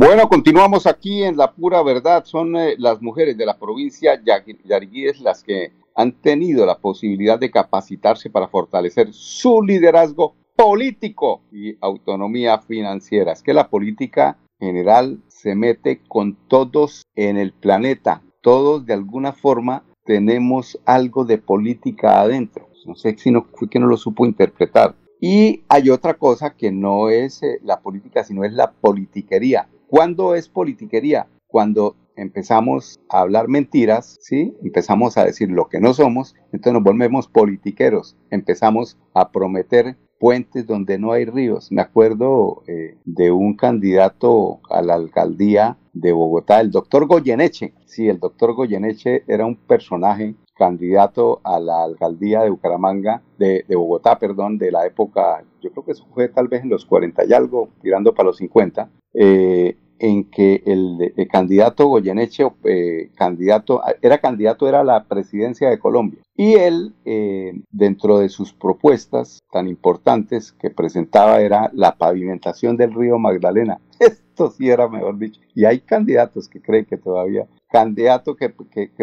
Bueno, 0.00 0.28
continuamos 0.28 0.86
aquí 0.86 1.24
en 1.24 1.36
La 1.36 1.50
Pura 1.50 1.82
Verdad. 1.82 2.24
Son 2.24 2.54
eh, 2.54 2.76
las 2.78 3.02
mujeres 3.02 3.36
de 3.36 3.44
la 3.44 3.58
provincia 3.58 4.22
Yariguíes 4.64 5.20
las 5.20 5.42
que 5.42 5.72
han 5.96 6.12
tenido 6.12 6.64
la 6.64 6.78
posibilidad 6.78 7.36
de 7.36 7.50
capacitarse 7.50 8.30
para 8.30 8.46
fortalecer 8.46 9.12
su 9.12 9.60
liderazgo 9.60 10.36
político 10.54 11.40
y 11.50 11.76
autonomía 11.80 12.58
financiera. 12.60 13.32
Es 13.32 13.42
que 13.42 13.52
la 13.52 13.70
política 13.70 14.38
general 14.60 15.18
se 15.26 15.56
mete 15.56 16.00
con 16.06 16.36
todos 16.46 17.02
en 17.16 17.36
el 17.36 17.50
planeta. 17.50 18.22
Todos 18.40 18.86
de 18.86 18.94
alguna 18.94 19.32
forma 19.32 19.82
tenemos 20.04 20.78
algo 20.84 21.24
de 21.24 21.38
política 21.38 22.20
adentro. 22.20 22.68
No 22.86 22.94
sé 22.94 23.18
si 23.18 23.32
no 23.32 23.46
fue 23.52 23.68
que 23.68 23.80
no 23.80 23.88
lo 23.88 23.96
supo 23.96 24.24
interpretar. 24.24 24.94
Y 25.20 25.64
hay 25.68 25.90
otra 25.90 26.14
cosa 26.14 26.54
que 26.54 26.70
no 26.70 27.08
es 27.08 27.42
eh, 27.42 27.58
la 27.64 27.80
política, 27.80 28.22
sino 28.22 28.44
es 28.44 28.52
la 28.52 28.70
politiquería. 28.70 29.66
¿Cuándo 29.88 30.34
es 30.34 30.50
politiquería? 30.50 31.28
Cuando 31.46 31.96
empezamos 32.14 33.00
a 33.08 33.20
hablar 33.20 33.48
mentiras, 33.48 34.18
¿sí? 34.20 34.54
Empezamos 34.62 35.16
a 35.16 35.24
decir 35.24 35.50
lo 35.50 35.70
que 35.70 35.80
no 35.80 35.94
somos, 35.94 36.34
entonces 36.52 36.74
nos 36.74 36.82
volvemos 36.82 37.26
politiqueros, 37.26 38.14
empezamos 38.30 38.98
a 39.14 39.30
prometer 39.32 39.96
puentes 40.20 40.66
donde 40.66 40.98
no 40.98 41.12
hay 41.12 41.24
ríos. 41.24 41.72
Me 41.72 41.80
acuerdo 41.80 42.64
eh, 42.66 42.98
de 43.06 43.30
un 43.30 43.54
candidato 43.54 44.60
a 44.68 44.82
la 44.82 44.94
alcaldía 44.94 45.78
de 45.94 46.12
Bogotá, 46.12 46.60
el 46.60 46.70
doctor 46.70 47.06
Goyeneche. 47.06 47.72
Sí, 47.86 48.08
el 48.08 48.18
doctor 48.18 48.52
Goyeneche 48.52 49.24
era 49.26 49.46
un 49.46 49.56
personaje 49.56 50.34
candidato 50.58 51.40
a 51.44 51.60
la 51.60 51.84
alcaldía 51.84 52.42
de 52.42 52.50
Bucaramanga, 52.50 53.22
de, 53.38 53.64
Bogotá, 53.68 54.18
perdón, 54.18 54.58
de 54.58 54.72
la 54.72 54.84
época, 54.84 55.44
yo 55.62 55.70
creo 55.70 55.84
que 55.84 55.92
eso 55.92 56.06
fue 56.12 56.28
tal 56.28 56.48
vez 56.48 56.62
en 56.62 56.70
los 56.70 56.84
40 56.84 57.24
y 57.26 57.32
algo, 57.32 57.68
tirando 57.80 58.12
para 58.12 58.26
los 58.26 58.38
50. 58.38 58.90
Eh, 59.14 59.76
en 60.00 60.24
que 60.30 60.62
el, 60.64 61.12
candidato 61.28 61.86
Goyeneche 61.88 62.44
eh, 62.64 63.10
candidato, 63.16 63.82
era 64.00 64.18
candidato 64.18 64.68
era 64.68 64.84
la 64.84 65.04
presidencia 65.04 65.68
de 65.68 65.78
Colombia. 65.78 66.20
Y 66.36 66.54
él, 66.54 66.94
eh, 67.04 67.52
dentro 67.70 68.18
de 68.18 68.28
sus 68.28 68.52
propuestas 68.52 69.40
tan 69.50 69.66
importantes 69.68 70.52
que 70.52 70.70
presentaba, 70.70 71.40
era 71.40 71.70
la 71.74 71.96
pavimentación 71.96 72.76
del 72.76 72.94
río 72.94 73.18
Magdalena. 73.18 73.80
Esto 73.98 74.50
sí 74.50 74.68
era, 74.68 74.88
mejor 74.88 75.18
dicho. 75.18 75.40
Y 75.54 75.64
hay 75.64 75.80
candidatos 75.80 76.48
que 76.48 76.62
creen 76.62 76.84
que 76.84 76.96
todavía, 76.96 77.46
candidato 77.68 78.34
que, 78.36 78.50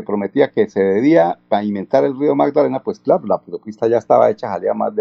prometía 0.05 0.51
que 0.51 0.69
se 0.69 0.81
debía 0.81 1.39
pavimentar 1.48 2.03
el 2.03 2.17
río 2.17 2.36
Magdalena, 2.36 2.84
pues 2.84 3.00
claro, 3.00 3.25
la 3.25 3.36
autopista 3.36 3.88
ya 3.88 3.98
estaba 3.98 4.29
hecha, 4.29 4.50
salía 4.50 4.74
más, 4.74 4.93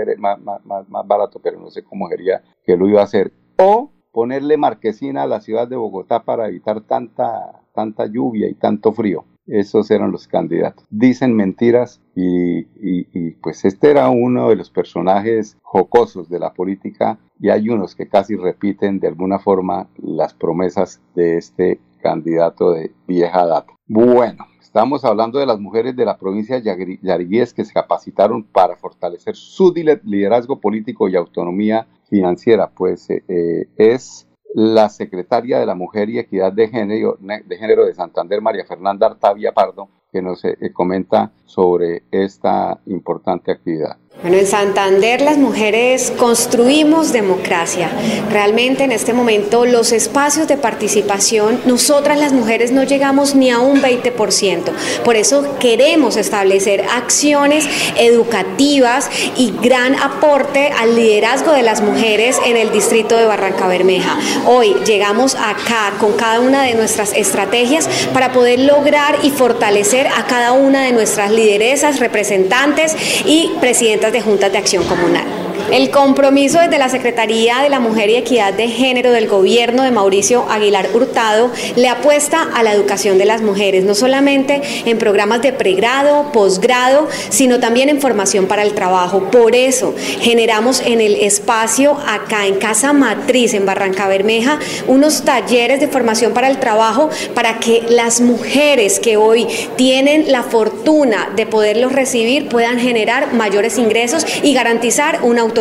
barato, 1.06 1.40
pero 1.42 1.59
no 1.59 1.71
sé 1.71 1.83
cómo 1.83 2.09
sería 2.09 2.42
que 2.64 2.76
lo 2.76 2.88
iba 2.88 3.00
a 3.00 3.04
hacer. 3.04 3.33
O 3.59 3.90
ponerle 4.12 4.56
marquesina 4.56 5.23
a 5.23 5.26
la 5.26 5.40
ciudad 5.40 5.66
de 5.66 5.76
Bogotá 5.76 6.25
para 6.25 6.49
evitar 6.49 6.83
tanta, 6.83 7.62
tanta 7.75 8.06
lluvia 8.06 8.49
y 8.49 8.54
tanto 8.54 8.92
frío. 8.92 9.25
Esos 9.47 9.90
eran 9.90 10.11
los 10.11 10.26
candidatos. 10.26 10.87
Dicen 10.88 11.35
mentiras 11.35 12.00
y, 12.14 12.62
pues 13.42 13.64
este 13.64 13.90
era 13.90 14.09
uno 14.09 14.49
de 14.49 14.56
los 14.56 14.71
personajes 14.71 15.59
jocosos 15.62 16.30
de 16.30 16.38
la 16.38 16.54
política 16.54 17.18
y 17.38 17.50
hay 17.50 17.68
unos 17.68 17.94
que 17.94 18.09
casi 18.09 18.37
repiten 18.37 19.00
de 19.00 19.09
alguna 19.09 19.38
forma 19.38 19.88
las 19.99 20.33
promesas 20.33 21.02
de 21.14 21.37
este 21.37 21.80
candidato 22.04 22.73
de 22.73 22.92
vieja 23.08 23.46
data. 23.46 23.73
Bueno, 23.87 24.46
estamos 24.61 25.04
hablando 25.06 25.38
de 25.38 25.46
las 25.46 25.58
mujeres 25.58 25.96
de 25.96 26.04
la 26.04 26.18
provincia 26.18 26.61
de 26.61 26.99
Yariguíes 27.02 27.54
que 27.54 27.64
se 27.64 27.73
capacitaron 27.73 28.44
para 28.44 28.76
fortalecer 28.76 29.34
su 29.34 29.73
liderazgo 29.73 30.61
político 30.61 31.08
y 31.08 31.16
autonomía 31.16 31.87
financiera, 32.11 32.68
pues 32.68 33.08
eh, 33.08 33.25
eh, 33.26 33.68
es 33.78 34.28
la 34.54 34.88
secretaria 34.88 35.58
de 35.58 35.66
la 35.66 35.75
Mujer 35.75 36.11
y 36.11 36.18
Equidad 36.18 36.52
de 36.52 36.68
Género 36.68 37.16
de, 37.18 37.56
Género 37.56 37.87
de 37.87 37.94
Santander, 37.94 38.40
María 38.40 38.66
Fernanda 38.66 39.06
Artavia 39.06 39.52
Pardo, 39.52 39.88
que 40.12 40.23
nos 40.23 40.44
eh, 40.44 40.56
comenta 40.73 41.32
sobre 41.46 42.04
esta 42.11 42.80
importante 42.87 43.50
actividad. 43.50 43.96
Bueno, 44.23 44.38
en 44.38 44.47
Santander 44.47 45.21
las 45.21 45.38
mujeres 45.38 46.12
construimos 46.16 47.12
democracia. 47.12 47.90
Realmente 48.30 48.85
en 48.85 48.92
este 48.92 49.12
momento 49.12 49.66
los 49.66 49.90
espacios 49.90 50.47
de 50.47 50.56
participación, 50.56 51.61
nosotras 51.66 52.16
las 52.16 52.33
mujeres 52.33 52.71
no 52.71 52.85
llegamos 52.85 53.35
ni 53.35 53.50
a 53.50 53.59
un 53.59 53.83
20%. 53.83 54.71
Por 55.04 55.16
eso 55.16 55.59
queremos 55.59 56.16
establecer 56.16 56.85
acciones 56.94 57.68
educativas 57.99 59.11
y 59.37 59.52
gran 59.61 59.97
aporte 59.97 60.71
al 60.78 60.94
liderazgo 60.94 61.52
de 61.52 61.62
las 61.62 61.83
mujeres 61.83 62.38
en 62.47 62.56
el 62.56 62.71
distrito 62.71 63.16
de 63.16 63.26
Barranca 63.26 63.66
Bermeja. 63.66 64.16
Hoy 64.47 64.75
llegamos 64.87 65.35
acá 65.35 65.92
con 65.99 66.12
cada 66.12 66.40
una 66.40 66.62
de 66.62 66.75
nuestras 66.75 67.12
estrategias 67.14 67.88
para 68.14 68.33
poder 68.33 68.61
lograr 68.61 69.18
y 69.25 69.30
fortalecer 69.30 70.06
a 70.06 70.25
cada 70.26 70.52
una 70.52 70.85
de 70.85 70.92
nuestras 70.92 71.33
lideresas, 71.33 71.99
representantes 71.99 72.97
y 73.26 73.50
de 74.12 74.20
juntas 74.20 74.50
de 74.52 74.58
acción 74.58 74.84
comunal. 74.84 75.44
El 75.71 75.90
compromiso 75.90 76.61
desde 76.61 76.78
la 76.78 76.88
Secretaría 76.88 77.61
de 77.61 77.71
la 77.71 77.80
Mujer 77.80 78.11
y 78.11 78.16
Equidad 78.16 78.52
de 78.52 78.68
Género 78.68 79.12
del 79.12 79.26
gobierno 79.26 79.82
de 79.82 79.91
Mauricio 79.91 80.45
Aguilar 80.49 80.91
Hurtado 80.95 81.50
le 81.75 81.89
apuesta 81.89 82.43
a 82.54 82.62
la 82.62 82.73
educación 82.73 83.19
de 83.19 83.25
las 83.25 83.41
mujeres, 83.41 83.82
no 83.84 83.95
solamente 83.95 84.60
en 84.84 84.99
programas 84.99 85.41
de 85.43 85.52
pregrado, 85.52 86.30
posgrado, 86.32 87.08
sino 87.30 87.60
también 87.60 87.89
en 87.89 88.00
formación 88.00 88.47
para 88.47 88.62
el 88.62 88.75
trabajo. 88.75 89.30
Por 89.30 89.56
eso 89.56 89.95
generamos 90.21 90.82
en 90.84 91.00
el 91.00 91.17
espacio 91.17 91.97
acá 92.06 92.47
en 92.47 92.56
Casa 92.56 92.93
Matriz, 92.93 93.54
en 93.54 93.67
Barranca 93.67 94.06
Bermeja, 94.06 94.60
unos 94.86 95.25
talleres 95.25 95.80
de 95.80 95.89
formación 95.89 96.34
para 96.34 96.50
el 96.50 96.58
trabajo 96.58 97.08
para 97.34 97.58
que 97.58 97.82
las 97.89 98.21
mujeres 98.21 99.00
que 99.00 99.17
hoy 99.17 99.47
tienen 99.76 100.30
la 100.30 100.43
fortuna 100.43 101.32
de 101.34 101.47
poderlos 101.47 101.93
recibir 101.93 102.49
puedan 102.49 102.78
generar 102.78 103.32
mayores 103.32 103.78
ingresos 103.78 104.26
y 104.43 104.52
garantizar 104.52 105.21
una 105.23 105.41
autonomía 105.41 105.53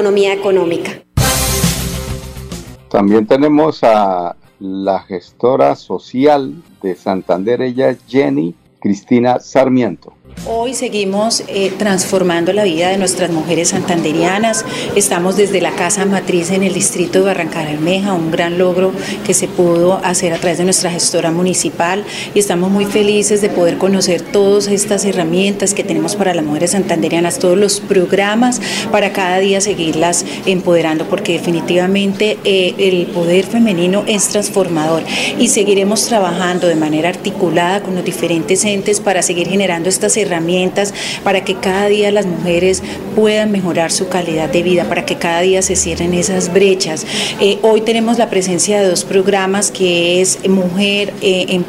También 2.89 3.27
tenemos 3.27 3.84
a 3.84 4.36
la 4.60 4.99
gestora 5.01 5.75
social 5.75 6.63
de 6.82 6.95
Santander, 6.95 7.62
ella 7.62 7.95
Jenny 8.08 8.56
Cristina 8.79 9.39
Sarmiento. 9.39 10.13
Hoy 10.46 10.74
seguimos 10.74 11.41
eh, 11.48 11.72
transformando 11.78 12.52
la 12.52 12.65
vida 12.65 12.89
de 12.89 12.98
nuestras 12.98 13.32
mujeres 13.32 13.69
santanderianas. 13.69 14.65
Estamos 14.93 15.38
desde 15.38 15.62
la 15.62 15.72
Casa 15.72 16.06
Matriz 16.06 16.52
en 16.52 16.63
el 16.63 16.74
distrito 16.74 17.19
de 17.19 17.26
Barranca 17.26 17.62
Almeja, 17.62 18.12
un 18.12 18.30
gran 18.30 18.58
logro 18.58 18.91
que 19.26 19.34
se 19.34 19.48
pudo 19.48 20.02
hacer 20.04 20.34
a 20.34 20.38
través 20.39 20.58
de 20.58 20.65
nuestra 20.65 20.91
gestora 20.91 21.32
municipal 21.32 22.04
y 22.34 22.39
estamos 22.39 22.72
muy 22.72 22.84
felices 22.84 23.41
de 23.41 23.48
poder 23.48 23.78
conocer 23.78 24.22
todas 24.22 24.67
estas 24.67 25.06
herramientas 25.06 25.74
que 25.74 25.86
tenemos 25.86 26.17
para 26.17 26.34
las 26.34 26.43
mujeres 26.43 26.72
santanderianas, 26.72 27.39
todos 27.39 27.58
los 27.58 27.80
programas 27.80 28.60
para 28.91 29.13
cada 29.13 29.39
día 29.39 29.62
seguirlas 29.62 30.26
empoderando, 30.46 31.06
porque 31.06 31.34
definitivamente 31.34 32.38
eh, 32.43 32.76
el 32.80 33.06
poder 33.08 33.46
femenino 33.46 34.04
es 34.08 34.28
transformador 34.28 35.04
y 35.39 35.48
seguiremos 35.48 36.06
trabajando 36.06 36.67
de 36.67 36.76
manera 36.76 37.08
articulada 37.08 37.82
con 37.82 37.96
los 37.96 38.04
diferentes 38.04 38.65
entes 38.65 39.00
para 39.00 39.22
seguir 39.22 39.48
generando 39.48 39.88
estas 39.88 40.17
herramientas 40.17 40.22
herramientas 40.23 40.93
para 41.23 41.43
que 41.45 41.55
cada 41.55 41.88
día 41.88 42.12
las 42.12 42.25
mujeres 42.25 42.81
puedan 43.15 43.51
mejorar 43.51 43.91
su 43.91 44.07
calidad 44.07 44.49
de 44.49 44.63
vida, 44.63 44.86
para 44.86 45.05
que 45.05 45.17
cada 45.17 45.41
día 45.41 45.62
se 45.62 45.75
cierren 45.75 46.13
esas 46.13 46.51
brechas. 46.51 47.05
Eh, 47.39 47.59
hoy 47.62 47.81
tenemos 47.81 48.17
la 48.17 48.29
presencia 48.29 48.81
de 48.81 48.88
dos 48.88 49.03
programas 49.05 49.71
que 49.71 50.21
es 50.21 50.39
Mujer 50.47 51.13
eh, 51.21 51.59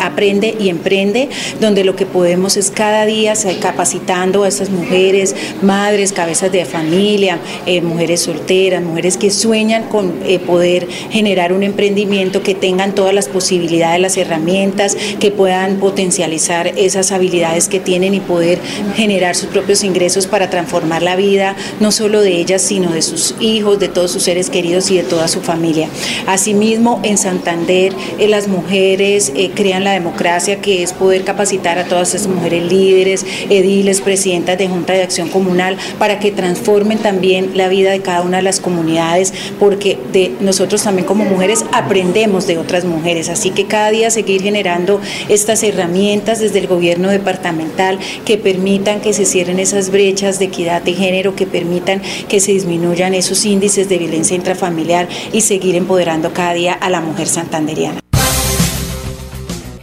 Aprende 0.00 0.56
y 0.58 0.68
Emprende, 0.68 1.28
donde 1.60 1.84
lo 1.84 1.96
que 1.96 2.06
podemos 2.06 2.56
es 2.56 2.70
cada 2.70 3.06
día 3.06 3.34
capacitando 3.60 4.44
a 4.44 4.48
estas 4.48 4.70
mujeres, 4.70 5.34
madres, 5.62 6.12
cabezas 6.12 6.52
de 6.52 6.64
familia, 6.64 7.38
eh, 7.66 7.80
mujeres 7.80 8.20
solteras, 8.20 8.82
mujeres 8.82 9.16
que 9.16 9.30
sueñan 9.30 9.84
con 9.84 10.14
poder 10.46 10.88
generar 11.10 11.52
un 11.52 11.62
emprendimiento, 11.62 12.42
que 12.42 12.54
tengan 12.54 12.94
todas 12.94 13.14
las 13.14 13.28
posibilidades, 13.28 14.00
las 14.00 14.16
herramientas, 14.16 14.96
que 15.18 15.30
puedan 15.30 15.78
potencializar 15.78 16.68
esas 16.76 17.12
habilidades 17.12 17.68
que 17.68 17.80
tienen 17.80 17.99
y 18.02 18.20
poder 18.20 18.58
generar 18.96 19.36
sus 19.36 19.48
propios 19.50 19.84
ingresos 19.84 20.26
para 20.26 20.50
transformar 20.50 21.02
la 21.02 21.16
vida, 21.16 21.54
no 21.80 21.92
solo 21.92 22.20
de 22.22 22.32
ellas, 22.32 22.62
sino 22.62 22.90
de 22.92 23.02
sus 23.02 23.34
hijos, 23.40 23.78
de 23.78 23.88
todos 23.88 24.10
sus 24.10 24.22
seres 24.22 24.50
queridos 24.50 24.90
y 24.90 24.96
de 24.96 25.02
toda 25.02 25.28
su 25.28 25.40
familia. 25.40 25.88
Asimismo, 26.26 27.00
en 27.02 27.18
Santander, 27.18 27.92
eh, 28.18 28.28
las 28.28 28.48
mujeres 28.48 29.32
eh, 29.36 29.50
crean 29.54 29.84
la 29.84 29.92
democracia, 29.92 30.60
que 30.60 30.82
es 30.82 30.92
poder 30.92 31.24
capacitar 31.24 31.78
a 31.78 31.84
todas 31.84 32.14
esas 32.14 32.28
mujeres 32.28 32.64
líderes, 32.64 33.26
ediles, 33.48 34.00
presidentas 34.00 34.58
de 34.58 34.68
Junta 34.68 34.94
de 34.94 35.02
Acción 35.02 35.28
Comunal, 35.28 35.76
para 35.98 36.18
que 36.18 36.30
transformen 36.30 36.98
también 36.98 37.52
la 37.54 37.68
vida 37.68 37.90
de 37.90 38.00
cada 38.00 38.22
una 38.22 38.38
de 38.38 38.42
las 38.42 38.60
comunidades, 38.60 39.32
porque 39.58 39.98
de 40.12 40.32
nosotros 40.40 40.82
también 40.82 41.06
como 41.06 41.24
mujeres 41.24 41.64
aprendemos 41.72 42.46
de 42.46 42.58
otras 42.58 42.84
mujeres. 42.84 43.28
Así 43.28 43.50
que 43.50 43.66
cada 43.66 43.90
día 43.90 44.10
seguir 44.10 44.42
generando 44.42 45.00
estas 45.28 45.62
herramientas 45.62 46.40
desde 46.40 46.58
el 46.58 46.66
gobierno 46.66 47.08
departamental 47.08 47.89
que 48.24 48.38
permitan 48.38 49.00
que 49.00 49.12
se 49.12 49.24
cierren 49.24 49.58
esas 49.58 49.90
brechas 49.90 50.38
de 50.38 50.46
equidad 50.46 50.82
de 50.82 50.94
género, 50.94 51.34
que 51.34 51.46
permitan 51.46 52.02
que 52.28 52.40
se 52.40 52.52
disminuyan 52.52 53.14
esos 53.14 53.44
índices 53.44 53.88
de 53.88 53.98
violencia 53.98 54.36
intrafamiliar 54.36 55.08
y 55.32 55.40
seguir 55.40 55.74
empoderando 55.74 56.32
cada 56.32 56.54
día 56.54 56.74
a 56.74 56.90
la 56.90 57.00
mujer 57.00 57.26
santanderiana. 57.26 58.00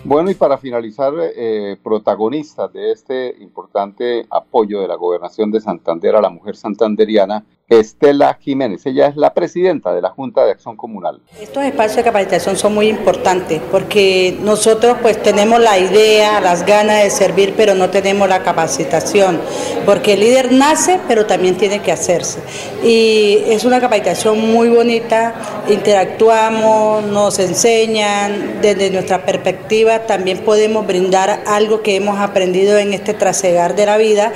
Bueno, 0.04 0.32
y 0.32 0.36
para 0.36 0.58
finalizar, 0.58 1.14
eh, 1.18 1.76
protagonistas 1.84 2.72
de 2.72 2.94
este 2.94 3.36
importante 3.42 4.26
apoyo 4.30 4.80
de 4.80 4.88
la 4.88 4.96
gobernación 4.96 5.52
de 5.52 5.60
Santander 5.60 6.16
a 6.16 6.22
la 6.22 6.30
mujer 6.30 6.56
santanderiana 6.56 7.44
Estela 7.70 8.38
Jiménez. 8.40 8.86
Ella 8.86 9.08
es 9.08 9.18
la 9.18 9.34
presidenta 9.34 9.94
de 9.94 10.02
la 10.02 10.10
Junta 10.10 10.46
de 10.46 10.52
Acción 10.52 10.78
Comunal. 10.78 11.20
Estos 11.42 11.66
espacios 11.66 11.98
de 11.98 12.04
capacitación 12.04 12.56
son 12.56 12.74
muy 12.74 12.88
importantes 12.88 13.62
porque 13.70 14.38
nosotros 14.42 14.98
pues 15.02 15.22
tenemos 15.22 15.60
la 15.60 15.78
idea, 15.78 16.40
las 16.40 16.66
ganas 16.66 17.04
de 17.04 17.10
servir, 17.10 17.56
pero 17.58 17.76
no 17.76 17.90
tenemos 17.90 18.30
la 18.30 18.42
capacitación, 18.42 19.42
porque 19.86 20.14
el 20.14 20.22
líder 20.22 20.54
nace, 20.54 21.02
pero 21.10 21.26
también 21.26 21.58
tiene 21.58 21.82
que 21.82 21.92
hacerse. 21.92 22.40
Y 22.84 23.44
es 23.48 23.66
una 23.66 23.82
capacitación 23.82 24.40
muy 24.40 24.70
bonita, 24.70 25.36
interactuamos, 25.68 27.04
nos 27.04 27.38
enseñan, 27.40 28.62
desde 28.62 28.92
nuestra 28.92 29.26
perspectiva 29.26 30.06
también 30.06 30.38
podemos 30.40 30.88
brindar 30.88 31.42
algo 31.46 31.82
que 31.82 31.98
hemos 31.98 32.18
aprendido 32.18 32.78
en 32.78 32.94
este 32.94 33.14
trasegar 33.14 33.76
de 33.76 33.86
la 33.86 33.98
vida 33.98 34.32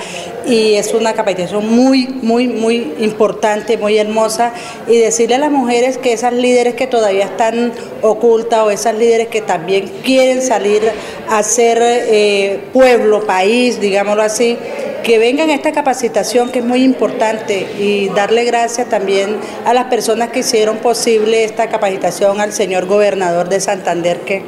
y 0.45 0.73
es 0.73 0.93
una 0.93 1.13
capacitación 1.13 1.73
muy, 1.73 2.07
muy, 2.21 2.49
muy 2.49 2.93
importante 2.99 3.20
importante, 3.21 3.77
muy 3.77 3.99
hermosa, 3.99 4.51
y 4.87 4.97
decirle 4.97 5.35
a 5.35 5.37
las 5.37 5.51
mujeres 5.51 5.99
que 5.99 6.11
esas 6.11 6.33
líderes 6.33 6.73
que 6.73 6.87
todavía 6.87 7.25
están 7.25 7.71
ocultas 8.01 8.61
o 8.61 8.71
esas 8.71 8.95
líderes 8.95 9.27
que 9.27 9.41
también 9.41 9.91
quieren 10.03 10.41
salir 10.41 10.81
a 11.29 11.43
ser 11.43 11.77
eh, 11.81 12.59
pueblo, 12.73 13.27
país, 13.27 13.79
digámoslo 13.79 14.23
así, 14.23 14.57
que 15.03 15.19
vengan 15.19 15.51
a 15.51 15.53
esta 15.53 15.71
capacitación 15.71 16.49
que 16.49 16.59
es 16.59 16.65
muy 16.65 16.83
importante 16.83 17.67
y 17.77 18.09
darle 18.09 18.43
gracias 18.43 18.89
también 18.89 19.37
a 19.65 19.73
las 19.75 19.85
personas 19.85 20.29
que 20.29 20.39
hicieron 20.39 20.77
posible 20.77 21.43
esta 21.43 21.69
capacitación, 21.69 22.41
al 22.41 22.53
señor 22.53 22.87
gobernador 22.87 23.49
de 23.49 23.59
Santander, 23.59 24.21
que 24.21 24.41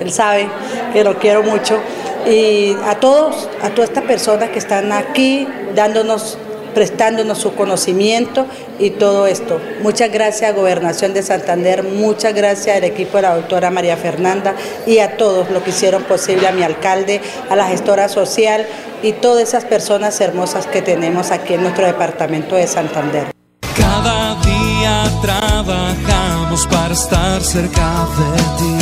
él 0.00 0.10
sabe 0.10 0.48
que 0.94 1.04
lo 1.04 1.18
quiero 1.18 1.42
mucho, 1.42 1.78
y 2.26 2.74
a 2.86 2.94
todos, 3.00 3.50
a 3.60 3.68
todas 3.68 3.90
estas 3.90 4.04
personas 4.04 4.48
que 4.48 4.58
están 4.58 4.92
aquí 4.92 5.46
dándonos 5.74 6.38
prestándonos 6.74 7.38
su 7.38 7.54
conocimiento 7.54 8.46
y 8.78 8.90
todo 8.90 9.26
esto. 9.26 9.60
Muchas 9.82 10.12
gracias 10.12 10.54
Gobernación 10.54 11.14
de 11.14 11.22
Santander, 11.22 11.84
muchas 11.84 12.34
gracias 12.34 12.76
al 12.76 12.84
equipo 12.84 13.18
de 13.18 13.22
la 13.22 13.36
doctora 13.36 13.70
María 13.70 13.96
Fernanda 13.96 14.54
y 14.86 14.98
a 14.98 15.16
todos 15.16 15.50
los 15.50 15.62
que 15.62 15.70
hicieron 15.70 16.02
posible, 16.02 16.48
a 16.48 16.52
mi 16.52 16.62
alcalde, 16.62 17.20
a 17.48 17.56
la 17.56 17.66
gestora 17.68 18.08
social 18.08 18.66
y 19.02 19.12
todas 19.12 19.42
esas 19.48 19.64
personas 19.64 20.20
hermosas 20.20 20.66
que 20.66 20.82
tenemos 20.82 21.30
aquí 21.30 21.54
en 21.54 21.62
nuestro 21.62 21.86
departamento 21.86 22.56
de 22.56 22.66
Santander. 22.66 23.32
Cada 23.76 24.34
día 24.42 25.04
trabajamos 25.22 26.66
para 26.66 26.94
estar 26.94 27.42
cerca 27.42 28.06
de 28.18 28.42
ti. 28.58 28.74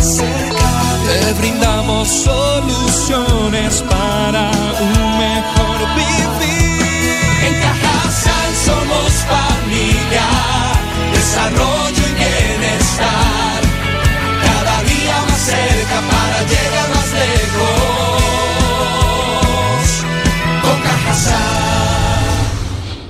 Te 1.07 1.33
brindamos 1.35 2.09
soluciones 2.09 3.83
para 3.83 4.51
un 4.81 5.19
mejor 5.19 5.95
vivir. 5.97 6.22
Somos 8.65 9.13
familia, 9.27 10.29
desarrollo 11.13 12.03
y 12.11 12.15
bienestar. 12.15 13.61
Cada 14.45 14.83
día 14.85 15.17
más 15.29 15.41
cerca 15.41 15.99
para 16.11 16.39
llegar 16.43 16.89
más 16.95 17.13
lejos. 17.13 18.03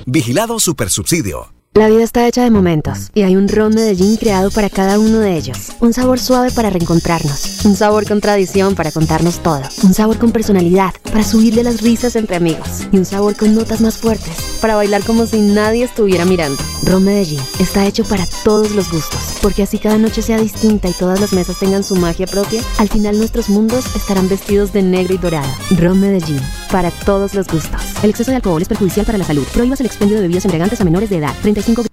Vigilado 0.05 0.59
Supersubsidio. 0.59 1.53
La 1.75 1.87
vida 1.87 2.03
está 2.03 2.27
hecha 2.27 2.43
de 2.43 2.51
momentos 2.51 3.09
y 3.15 3.23
hay 3.23 3.35
un 3.35 3.47
ron 3.47 3.73
Medellín 3.73 4.17
creado 4.17 4.51
para 4.51 4.69
cada 4.69 4.99
uno 4.99 5.19
de 5.19 5.35
ellos. 5.35 5.71
Un 5.79 5.91
sabor 5.93 6.19
suave 6.19 6.51
para 6.51 6.69
reencontrarnos, 6.69 7.65
un 7.65 7.75
sabor 7.75 8.07
con 8.07 8.21
tradición 8.21 8.75
para 8.75 8.91
contarnos 8.91 9.41
todo, 9.41 9.61
un 9.83 9.93
sabor 9.95 10.19
con 10.19 10.31
personalidad 10.31 10.93
para 11.03 11.23
subirle 11.23 11.63
las 11.63 11.81
risas 11.81 12.15
entre 12.15 12.35
amigos 12.35 12.87
y 12.91 12.97
un 12.97 13.05
sabor 13.05 13.35
con 13.35 13.55
notas 13.55 13.81
más 13.81 13.97
fuertes 13.97 14.52
para 14.63 14.75
bailar 14.75 15.03
como 15.03 15.25
si 15.25 15.41
nadie 15.41 15.83
estuviera 15.83 16.23
mirando. 16.23 16.55
Ron 16.83 17.03
Medellín 17.03 17.41
está 17.59 17.85
hecho 17.85 18.05
para 18.05 18.25
todos 18.45 18.71
los 18.71 18.89
gustos, 18.89 19.37
porque 19.41 19.61
así 19.61 19.77
cada 19.77 19.97
noche 19.97 20.21
sea 20.21 20.37
distinta 20.37 20.87
y 20.87 20.93
todas 20.93 21.19
las 21.19 21.33
mesas 21.33 21.59
tengan 21.59 21.83
su 21.83 21.97
magia 21.97 22.27
propia, 22.27 22.61
al 22.79 22.87
final 22.87 23.17
nuestros 23.17 23.49
mundos 23.49 23.93
estarán 23.93 24.29
vestidos 24.29 24.71
de 24.71 24.81
negro 24.81 25.15
y 25.15 25.17
dorado. 25.17 25.49
Ron 25.77 25.99
Medellín, 25.99 26.39
para 26.71 26.91
todos 26.91 27.33
los 27.33 27.45
gustos. 27.49 28.01
El 28.05 28.11
exceso 28.11 28.31
de 28.31 28.37
alcohol 28.37 28.61
es 28.61 28.69
perjudicial 28.69 29.05
para 29.05 29.17
la 29.17 29.25
salud. 29.25 29.45
Prohíbas 29.53 29.81
el 29.81 29.87
expendio 29.87 30.15
de 30.15 30.21
bebidas 30.21 30.45
embriagantes 30.45 30.79
a 30.79 30.85
menores 30.85 31.09
de 31.09 31.17
edad. 31.17 31.35
35 31.41 31.83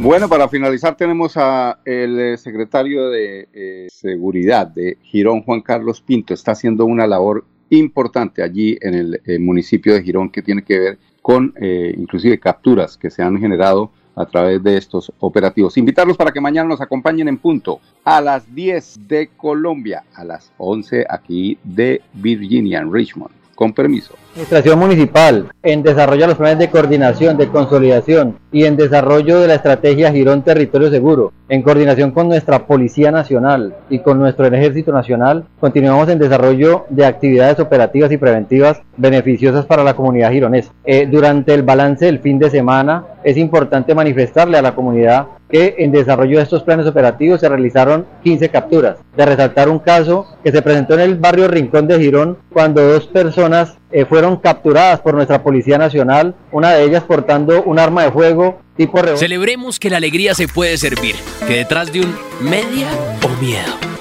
Bueno, 0.00 0.28
para 0.28 0.48
finalizar 0.48 0.96
tenemos 0.96 1.36
a 1.36 1.78
el 1.84 2.18
eh, 2.18 2.36
secretario 2.36 3.10
de 3.10 3.48
eh, 3.52 3.86
Seguridad 3.92 4.66
de 4.66 4.98
Girón, 5.02 5.44
Juan 5.44 5.60
Carlos 5.60 6.00
Pinto. 6.00 6.34
Está 6.34 6.50
haciendo 6.50 6.84
una 6.84 7.06
labor 7.06 7.44
importante 7.70 8.42
allí 8.42 8.78
en 8.80 8.94
el 8.94 9.20
eh, 9.24 9.38
municipio 9.38 9.94
de 9.94 10.02
Girón 10.02 10.30
que 10.30 10.42
tiene 10.42 10.62
que 10.62 10.78
ver 10.78 10.98
con 11.22 11.54
eh, 11.60 11.94
inclusive 11.96 12.38
capturas 12.38 12.96
que 12.96 13.10
se 13.10 13.22
han 13.22 13.38
generado 13.38 13.90
a 14.14 14.26
través 14.26 14.62
de 14.62 14.76
estos 14.76 15.12
operativos. 15.20 15.76
Invitarlos 15.76 16.16
para 16.16 16.32
que 16.32 16.40
mañana 16.40 16.68
nos 16.68 16.80
acompañen 16.80 17.28
en 17.28 17.38
punto 17.38 17.80
a 18.04 18.20
las 18.20 18.52
10 18.52 19.06
de 19.06 19.28
Colombia, 19.36 20.04
a 20.14 20.24
las 20.24 20.52
11 20.58 21.06
aquí 21.08 21.56
de 21.62 22.02
Virginia, 22.14 22.80
en 22.80 22.92
Richmond. 22.92 23.37
Con 23.58 23.72
permiso. 23.72 24.14
Administración 24.34 24.78
municipal 24.78 25.48
en 25.64 25.82
desarrollo 25.82 26.20
de 26.20 26.26
los 26.28 26.36
planes 26.36 26.60
de 26.60 26.70
coordinación, 26.70 27.36
de 27.36 27.48
consolidación 27.48 28.38
y 28.52 28.66
en 28.66 28.76
desarrollo 28.76 29.40
de 29.40 29.48
la 29.48 29.56
estrategia 29.56 30.12
Girón 30.12 30.42
Territorio 30.42 30.90
Seguro, 30.90 31.32
en 31.48 31.62
coordinación 31.62 32.12
con 32.12 32.28
nuestra 32.28 32.68
Policía 32.68 33.10
Nacional 33.10 33.74
y 33.90 33.98
con 33.98 34.20
nuestro 34.20 34.46
Ejército 34.46 34.92
Nacional, 34.92 35.44
continuamos 35.58 36.08
en 36.08 36.20
desarrollo 36.20 36.86
de 36.88 37.04
actividades 37.04 37.58
operativas 37.58 38.12
y 38.12 38.16
preventivas 38.16 38.80
beneficiosas 38.96 39.66
para 39.66 39.82
la 39.82 39.96
comunidad 39.96 40.30
gironesa. 40.30 40.70
Eh, 40.84 41.08
durante 41.10 41.52
el 41.52 41.64
balance 41.64 42.04
del 42.04 42.20
fin 42.20 42.38
de 42.38 42.50
semana 42.50 43.06
es 43.24 43.36
importante 43.36 43.92
manifestarle 43.92 44.56
a 44.56 44.62
la 44.62 44.76
comunidad 44.76 45.26
que 45.50 45.76
en 45.78 45.92
desarrollo 45.92 46.38
de 46.38 46.44
estos 46.44 46.62
planes 46.62 46.86
operativos 46.86 47.40
se 47.40 47.48
realizaron 47.48 48.06
15 48.24 48.48
capturas. 48.50 48.98
De 49.16 49.26
resaltar 49.26 49.68
un 49.68 49.78
caso 49.78 50.26
que 50.42 50.52
se 50.52 50.62
presentó 50.62 50.94
en 50.94 51.00
el 51.00 51.16
barrio 51.16 51.48
Rincón 51.48 51.86
de 51.86 51.98
Girón 51.98 52.38
cuando 52.52 52.82
dos 52.86 53.06
personas 53.06 53.76
eh, 53.90 54.04
fueron 54.04 54.36
capturadas 54.36 55.00
por 55.00 55.14
nuestra 55.14 55.42
Policía 55.42 55.78
Nacional, 55.78 56.34
una 56.52 56.72
de 56.72 56.84
ellas 56.84 57.04
portando 57.04 57.62
un 57.62 57.78
arma 57.78 58.04
de 58.04 58.12
fuego 58.12 58.60
tipo 58.76 58.98
revólver. 58.98 59.18
Celebremos 59.18 59.78
que 59.78 59.90
la 59.90 59.96
alegría 59.96 60.34
se 60.34 60.48
puede 60.48 60.76
servir, 60.76 61.16
que 61.46 61.54
detrás 61.54 61.92
de 61.92 62.00
un 62.00 62.14
media 62.40 62.88
o 63.24 63.42
miedo 63.42 63.97